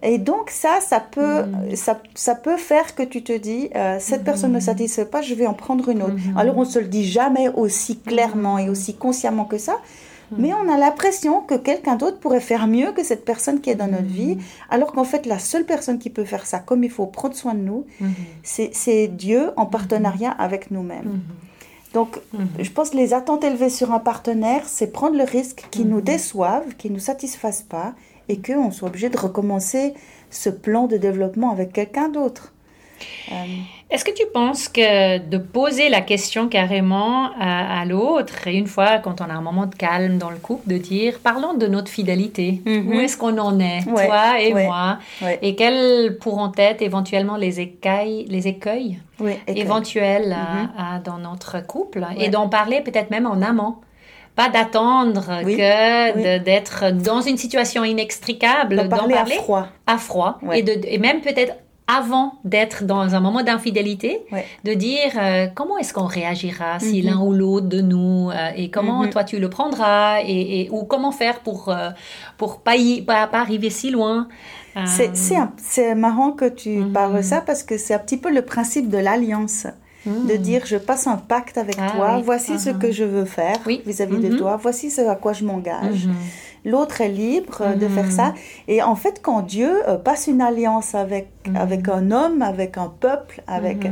Et 0.03 0.17
donc 0.17 0.49
ça, 0.49 0.79
ça 0.81 0.99
peut, 0.99 1.45
ça, 1.75 2.01
ça, 2.13 2.35
peut 2.35 2.57
faire 2.57 2.93
que 2.93 3.03
tu 3.03 3.23
te 3.23 3.31
dis, 3.31 3.69
euh, 3.73 3.95
cette 3.99 4.25
personne 4.25 4.51
ne 4.51 4.59
satisfait 4.59 5.05
pas, 5.05 5.21
je 5.21 5.33
vais 5.33 5.47
en 5.47 5.53
prendre 5.53 5.87
une 5.87 6.03
autre. 6.03 6.15
Alors 6.35 6.57
on 6.57 6.65
se 6.65 6.79
le 6.79 6.87
dit 6.87 7.05
jamais 7.05 7.47
aussi 7.47 7.99
clairement 7.99 8.57
et 8.57 8.69
aussi 8.69 8.95
consciemment 8.95 9.45
que 9.45 9.57
ça, 9.57 9.77
mais 10.37 10.53
on 10.53 10.71
a 10.71 10.77
l'impression 10.77 11.41
que 11.41 11.55
quelqu'un 11.55 11.95
d'autre 11.95 12.19
pourrait 12.19 12.41
faire 12.41 12.67
mieux 12.67 12.91
que 12.91 13.03
cette 13.03 13.25
personne 13.25 13.61
qui 13.61 13.69
est 13.69 13.75
dans 13.75 13.87
notre 13.87 14.03
vie, 14.03 14.37
alors 14.69 14.91
qu'en 14.91 15.05
fait 15.05 15.25
la 15.25 15.39
seule 15.39 15.65
personne 15.65 15.99
qui 15.99 16.09
peut 16.09 16.25
faire 16.25 16.45
ça 16.45 16.59
comme 16.59 16.83
il 16.83 16.91
faut, 16.91 17.05
prendre 17.05 17.35
soin 17.35 17.53
de 17.53 17.61
nous, 17.61 17.85
c'est 18.43 19.07
Dieu 19.07 19.51
en 19.55 19.65
partenariat 19.65 20.31
avec 20.31 20.69
nous-mêmes. 20.69 21.21
Donc, 21.93 22.19
je 22.59 22.69
pense 22.69 22.91
que 22.91 22.97
les 22.97 23.13
attentes 23.13 23.43
élevées 23.43 23.69
sur 23.69 23.91
un 23.91 23.99
partenaire, 23.99 24.63
c'est 24.67 24.87
prendre 24.87 25.17
le 25.17 25.23
risque 25.23 25.65
qu'il 25.71 25.87
nous 25.87 26.01
déçoive, 26.01 26.75
qu'il 26.77 26.91
ne 26.91 26.97
nous 26.97 27.01
satisfasse 27.01 27.63
pas, 27.63 27.93
et 28.27 28.39
qu'on 28.39 28.71
soit 28.71 28.89
obligé 28.89 29.09
de 29.09 29.17
recommencer 29.17 29.95
ce 30.29 30.49
plan 30.49 30.85
de 30.85 30.97
développement 30.97 31.51
avec 31.51 31.73
quelqu'un 31.73 32.09
d'autre. 32.09 32.53
Euh, 33.31 33.33
Est-ce 33.91 34.05
que 34.05 34.11
tu 34.11 34.25
penses 34.31 34.69
que 34.69 35.17
de 35.17 35.39
poser 35.39 35.89
la 35.89 36.01
question 36.01 36.47
carrément 36.47 37.31
à, 37.39 37.83
l'autre, 37.85 38.47
et 38.47 38.55
une 38.55 38.67
fois 38.67 38.99
quand 38.99 39.19
on 39.19 39.23
a 39.23 39.33
un 39.33 39.41
moment 39.41 39.65
de 39.65 39.73
calme 39.73 40.19
dans 40.19 40.29
le 40.29 40.37
couple, 40.37 40.69
de 40.69 40.77
dire 40.77 41.19
parlons 41.23 41.55
de 41.55 41.65
notre 41.65 41.89
fidélité, 41.89 42.61
mhm. 42.65 42.87
où 42.87 42.99
est-ce 42.99 43.17
qu'on 43.17 43.37
en 43.39 43.59
est, 43.59 43.83
toi 43.85 44.39
et 44.39 44.53
moi, 44.53 44.99
et 45.41 45.55
quels 45.55 46.17
pourront 46.19 46.51
être 46.55 46.83
éventuellement 46.83 47.35
les 47.35 47.59
écueils, 47.61 48.25
les 48.29 48.47
écueils, 48.47 48.99
éventuels 49.47 50.37
mhm. 50.37 51.01
dans 51.03 51.17
notre 51.17 51.59
couple, 51.65 52.05
et 52.17 52.29
d'en 52.29 52.47
parler 52.47 52.81
peut-être 52.81 53.09
même 53.09 53.25
en 53.25 53.41
amont. 53.41 53.75
Pas 54.35 54.47
d'attendre 54.47 55.41
que 55.43 56.37
d'être 56.37 56.91
dans 56.91 57.19
une 57.19 57.35
situation 57.35 57.83
inextricable, 57.83 58.87
d'en 58.87 58.87
parler, 58.87 59.15
à 59.15 59.25
froid, 59.25 59.67
à 59.85 59.97
froid. 59.97 60.39
Et, 60.53 60.63
de, 60.63 60.79
et 60.85 60.97
même 60.97 61.19
peut-être 61.19 61.55
avant 61.89 62.33
d'être 62.45 62.83
dans 62.83 63.15
un 63.15 63.19
moment 63.19 63.41
d'infidélité, 63.41 64.21
de 64.63 64.73
dire 64.75 65.11
euh, 65.17 65.47
comment 65.53 65.79
est-ce 65.79 65.91
qu'on 65.91 66.05
réagira 66.05 66.79
si 66.79 67.01
mhm. 67.01 67.09
l'un 67.09 67.19
ou 67.19 67.33
l'autre 67.33 67.67
de 67.67 67.81
nous 67.81 68.29
euh, 68.29 68.51
et 68.55 68.69
comment 68.69 69.03
mhm. 69.03 69.09
toi 69.09 69.23
tu 69.23 69.39
le 69.39 69.49
prendras 69.49 70.21
et, 70.21 70.69
ou 70.71 70.83
comment 70.83 71.11
faire 71.11 71.39
pour 71.39 71.69
euh, 71.69 71.89
pour 72.37 72.59
pas, 72.59 72.75
pas, 73.07 73.27
arriver 73.33 73.71
si 73.71 73.89
loin. 73.89 74.27
C'est 75.57 75.95
marrant 75.95 76.31
que 76.31 76.47
tu 76.47 76.77
mhm. 76.77 76.93
parles 76.93 77.17
de 77.17 77.21
ça 77.23 77.41
parce 77.41 77.63
que 77.63 77.77
c'est 77.77 77.95
un 77.95 77.99
petit 77.99 78.17
peu 78.17 78.31
le 78.31 78.43
principe 78.43 78.89
de 78.89 78.97
l'alliance 78.99 79.65
de 80.05 80.35
hmm. 80.35 80.37
dire 80.37 80.65
je 80.65 80.77
passe 80.77 81.07
un 81.07 81.17
pacte 81.17 81.57
avec 81.57 81.75
ah 81.77 81.91
toi, 81.91 82.21
voici 82.23 82.57
ce 82.57 82.69
uh-huh. 82.69 82.77
que 82.77 82.91
je 82.91 83.03
veux 83.03 83.25
faire 83.25 83.57
vis-à-vis 83.85 84.17
de 84.17 84.37
toi, 84.37 84.55
voici 84.55 84.89
ce 84.89 85.01
à 85.01 85.15
quoi 85.15 85.33
je 85.33 85.43
m'engage. 85.43 86.07
Mm-hmm. 86.65 86.71
L'autre 86.71 87.01
est 87.01 87.09
libre 87.09 87.75
de 87.75 87.87
faire 87.87 88.07
mm-hmm. 88.07 88.11
ça. 88.11 88.33
Et 88.67 88.81
en 88.81 88.95
fait, 88.95 89.21
quand 89.21 89.41
Dieu 89.41 89.87
euh, 89.87 89.97
passe 89.97 90.27
une 90.27 90.41
alliance 90.41 90.95
avec, 90.95 91.29
avec 91.55 91.87
un 91.87 92.11
homme, 92.11 92.41
avec 92.41 92.77
un 92.77 92.87
peuple, 92.87 93.41
avec, 93.47 93.87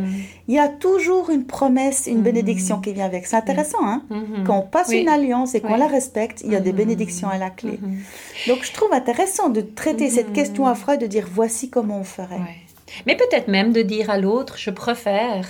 il 0.48 0.54
y 0.54 0.60
a 0.60 0.68
toujours 0.68 1.30
une 1.30 1.46
promesse, 1.46 2.08
une 2.08 2.22
bénédiction 2.22 2.80
qui 2.80 2.94
vient 2.94 3.06
avec. 3.06 3.26
C'est 3.26 3.36
intéressant, 3.36 3.84
hein? 3.84 4.04
Quand 4.46 4.60
on 4.60 4.62
passe 4.62 4.92
une 4.92 5.10
alliance 5.10 5.56
et 5.56 5.62
qu'on 5.62 5.76
la 5.76 5.88
respecte, 5.88 6.42
il 6.44 6.52
y 6.52 6.56
a 6.56 6.60
des 6.60 6.74
bénédictions 6.74 7.30
à 7.30 7.38
la 7.38 7.50
clé. 7.50 7.80
Donc, 8.48 8.64
je 8.64 8.74
trouve 8.74 8.94
intéressant 8.94 9.50
de 9.50 9.62
traiter 9.62 10.10
cette 10.10 10.34
question 10.34 10.66
à 10.68 10.76
froid 10.76 10.96
et 10.96 10.98
de 10.98 11.08
dire 11.08 11.28
voici 11.32 11.70
comment 11.70 12.00
on 12.00 12.04
ferait. 12.04 12.42
Mais 13.06 13.16
peut-être 13.16 13.48
même 13.48 13.74
de 13.74 13.82
dire 13.82 14.10
à 14.10 14.18
l'autre, 14.18 14.58
je 14.58 14.70
préfère 14.70 15.46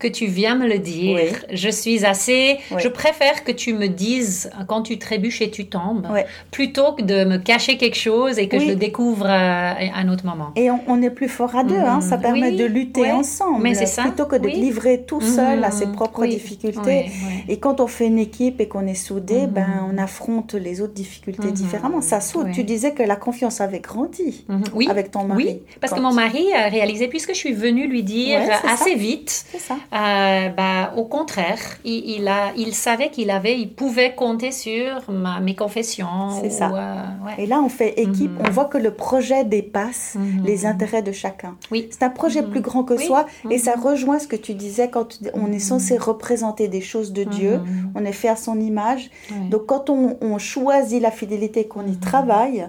que 0.00 0.08
tu 0.08 0.26
viens 0.26 0.56
me 0.56 0.66
le 0.66 0.78
dire. 0.78 1.20
Je 1.52 1.68
suis 1.68 2.04
assez. 2.04 2.58
Je 2.78 2.88
préfère 2.88 3.44
que 3.44 3.52
tu 3.52 3.74
me 3.74 3.86
dises 3.86 4.50
quand 4.66 4.82
tu 4.82 4.98
trébuches 4.98 5.42
et 5.42 5.50
tu 5.50 5.66
tombes, 5.66 6.08
plutôt 6.50 6.92
que 6.92 7.02
de 7.02 7.24
me 7.24 7.36
cacher 7.36 7.76
quelque 7.76 7.96
chose 7.96 8.38
et 8.38 8.48
que 8.48 8.58
je 8.58 8.66
le 8.66 8.76
découvre 8.76 9.26
à, 9.26 9.76
un 9.94 10.08
autre 10.08 10.24
moment. 10.24 10.50
Et 10.56 10.70
on, 10.70 11.02
est 11.02 11.10
plus 11.10 11.28
fort 11.28 11.54
à 11.56 11.64
deux. 11.64 11.76
Hein. 11.76 12.00
Ça 12.00 12.16
mm. 12.16 12.20
permet 12.20 12.52
de 12.52 12.64
lutter 12.64 13.10
ensemble. 13.12 13.62
Mais 13.62 13.74
c'est 13.74 13.86
ça. 13.86 14.02
Plutôt 14.02 14.26
que 14.26 14.36
de 14.36 14.48
livrer 14.48 15.02
tout 15.02 15.20
seul 15.20 15.62
à 15.64 15.70
ses 15.70 15.86
mm. 15.86 15.92
propres 15.92 16.26
difficultés. 16.26 17.10
Et 17.48 17.58
quand 17.58 17.80
on 17.80 17.86
fait 17.86 18.06
une 18.06 18.18
équipe 18.18 18.60
et 18.60 18.68
qu'on 18.68 18.86
est 18.86 18.94
soudé, 18.94 19.46
mm. 19.46 19.50
ben 19.50 19.90
on 19.92 19.98
affronte 19.98 20.54
les 20.54 20.80
autres 20.80 20.94
difficultés 20.94 21.52
différemment. 21.52 22.00
Ça 22.00 22.20
soude. 22.20 22.50
Tu 22.52 22.64
disais 22.64 22.92
que 22.92 23.02
la 23.02 23.16
confiance 23.16 23.60
avait 23.60 23.80
grandi 23.80 24.46
avec 24.88 25.10
ton 25.10 25.24
mari. 25.24 25.44
Oui, 25.44 25.62
parce 25.80 25.92
que 25.92 26.00
mon 26.00 26.12
mari 26.12 26.52
a 26.52 26.68
réalisé 26.68 27.08
puisque 27.08 27.30
je 27.30 27.38
suis 27.38 27.52
venue 27.52 27.86
lui 27.86 28.02
dire 28.02 28.40
assez 28.66 28.94
vite. 28.94 29.44
C'est 29.50 29.60
ça 29.60 29.76
euh, 29.92 30.48
bah, 30.50 30.92
au 30.96 31.04
contraire, 31.04 31.58
il, 31.84 32.28
a, 32.28 32.52
il 32.56 32.74
savait 32.74 33.10
qu'il 33.10 33.30
avait, 33.30 33.58
il 33.58 33.72
pouvait 33.72 34.14
compter 34.14 34.52
sur 34.52 35.10
ma, 35.10 35.40
mes 35.40 35.56
confessions. 35.56 36.30
C'est 36.40 36.50
ça. 36.50 36.70
Euh, 36.72 37.30
Et 37.38 37.46
là, 37.46 37.60
on 37.60 37.68
fait 37.68 37.98
équipe, 37.98 38.30
mhm. 38.30 38.46
on 38.46 38.50
voit 38.50 38.66
que 38.66 38.78
le 38.78 38.92
projet 38.92 39.44
dépasse 39.44 40.14
mhm. 40.14 40.44
les 40.44 40.64
intérêts 40.64 41.02
de 41.02 41.10
chacun. 41.10 41.56
Oui. 41.72 41.88
C'est 41.90 42.04
un 42.04 42.10
projet 42.10 42.42
mhm. 42.42 42.50
plus 42.50 42.60
grand 42.60 42.84
que 42.84 42.96
soi 42.98 43.26
et 43.50 43.58
ça 43.58 43.74
rejoint 43.74 44.20
ce 44.20 44.28
que 44.28 44.36
tu 44.36 44.54
disais 44.54 44.90
quand 44.90 45.18
on 45.34 45.50
est 45.50 45.58
censé 45.58 45.98
représenter 45.98 46.68
des 46.68 46.80
choses 46.80 47.12
de 47.12 47.24
Dieu, 47.24 47.60
on 47.94 48.04
est 48.04 48.12
fait 48.12 48.28
à 48.28 48.36
son 48.36 48.60
image. 48.60 49.10
Donc 49.50 49.66
quand 49.66 49.90
on, 49.90 50.16
on, 50.20 50.38
choisit 50.38 51.02
la 51.02 51.10
fidélité, 51.10 51.66
qu'on 51.66 51.86
y 51.86 51.96
travaille, 51.96 52.68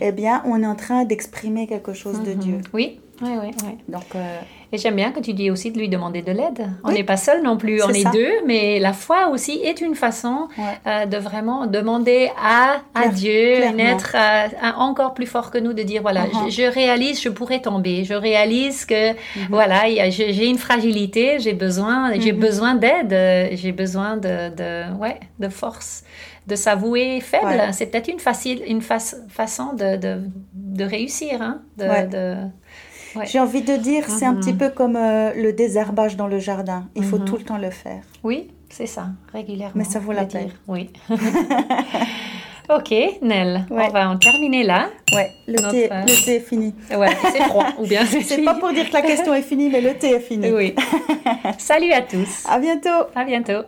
eh 0.00 0.12
bien, 0.12 0.42
on 0.46 0.62
est 0.62 0.66
en 0.66 0.74
train 0.74 1.04
d'exprimer 1.04 1.66
quelque 1.66 1.92
chose 1.92 2.22
de 2.22 2.32
Dieu. 2.32 2.60
Oui, 2.72 3.00
oui, 3.22 3.30
oui. 3.40 3.50
oui. 3.64 3.78
Donc, 3.88 4.04
euh, 4.14 4.40
Et 4.72 4.78
j'aime 4.78 4.96
bien 4.96 5.12
que 5.12 5.20
tu 5.20 5.32
dis 5.32 5.50
aussi 5.50 5.70
de 5.70 5.78
lui 5.78 5.88
demander 5.88 6.22
de 6.22 6.32
l'aide. 6.32 6.68
On 6.82 6.90
n'est 6.90 7.04
pas 7.04 7.16
seul 7.16 7.42
non 7.42 7.56
plus, 7.56 7.82
on 7.82 7.90
est 7.90 8.10
deux, 8.12 8.44
mais 8.46 8.80
la 8.80 8.92
foi 8.92 9.28
aussi 9.28 9.60
est 9.62 9.80
une 9.80 9.94
façon 9.94 10.48
euh, 10.86 11.06
de 11.06 11.16
vraiment 11.16 11.66
demander 11.66 12.30
à, 12.42 12.80
à 12.94 13.08
Dieu, 13.08 13.64
un 13.64 13.78
être 13.78 14.16
euh, 14.16 14.48
encore 14.76 15.14
plus 15.14 15.26
fort 15.26 15.50
que 15.50 15.58
nous, 15.58 15.72
de 15.72 15.82
dire 15.82 16.02
voilà, 16.02 16.26
uh-huh. 16.26 16.50
je, 16.50 16.62
réalise, 16.62 17.22
je 17.22 17.28
pourrais 17.28 17.60
tomber, 17.60 18.04
je 18.04 18.14
réalise 18.14 18.84
que 18.84 19.12
mm-hmm. 19.12 19.48
voilà, 19.48 20.10
j'ai 20.10 20.46
une 20.46 20.58
fragilité, 20.58 21.38
j'ai 21.38 21.54
besoin, 21.54 22.12
j'ai 22.14 22.32
mm-hmm. 22.32 22.38
besoin 22.38 22.74
d'aide, 22.74 23.56
j'ai 23.56 23.72
besoin 23.72 24.16
de, 24.16 24.54
de, 24.54 24.92
ouais, 24.98 25.20
de 25.38 25.48
force 25.48 26.02
de 26.46 26.56
s'avouer 26.56 27.20
faible. 27.20 27.72
C'est 27.72 27.86
peut-être 27.86 28.08
une, 28.08 28.18
facile, 28.18 28.62
une 28.66 28.82
façon 28.82 29.72
de, 29.72 29.96
de, 29.96 30.20
de 30.52 30.84
réussir. 30.84 31.40
Hein, 31.40 31.62
de, 31.78 32.48
j'ai 33.24 33.40
envie 33.40 33.62
de 33.62 33.76
dire, 33.76 34.04
c'est 34.08 34.24
un 34.24 34.32
mhm. 34.32 34.40
petit 34.40 34.52
peu 34.52 34.70
comme 34.70 34.96
euh, 34.96 35.32
le 35.34 35.52
désherbage 35.52 36.16
dans 36.16 36.26
le 36.26 36.38
jardin. 36.38 36.88
Il 36.94 37.04
faut 37.04 37.18
mhm. 37.18 37.24
tout 37.24 37.36
le 37.36 37.44
temps 37.44 37.58
le 37.58 37.70
faire. 37.70 38.02
Oui, 38.22 38.50
c'est 38.68 38.86
ça, 38.86 39.08
régulièrement. 39.32 39.74
Mais 39.74 39.84
ça 39.84 39.98
vaut 39.98 40.12
la 40.12 40.24
peine. 40.24 40.50
Oui. 40.66 40.90
ok, 42.68 42.94
Nell, 43.22 43.66
on 43.70 43.88
va 43.88 44.10
en 44.10 44.16
terminer 44.18 44.64
là. 44.64 44.88
Ouais, 45.14 45.30
le, 45.46 45.58
thé, 45.70 45.88
le 45.88 46.24
thé 46.24 46.36
est 46.36 46.40
fini. 46.40 46.74
Ouais, 46.90 47.10
c'est 47.32 47.42
froid, 47.44 47.66
ou 47.78 47.86
bien 47.86 48.04
c'est 48.22 48.42
pas 48.42 48.54
pour 48.54 48.72
dire 48.72 48.88
que 48.88 48.94
la 48.94 49.02
question 49.02 49.34
est 49.34 49.42
finie, 49.42 49.70
mais 49.70 49.80
le 49.80 49.94
thé 49.94 50.10
est 50.10 50.20
fini. 50.20 50.50
Oui. 50.50 50.74
Salut 51.58 51.92
à 51.92 52.02
tous. 52.02 52.44
À 52.48 52.58
bientôt. 52.58 53.08
À 53.14 53.24
bientôt. 53.24 53.64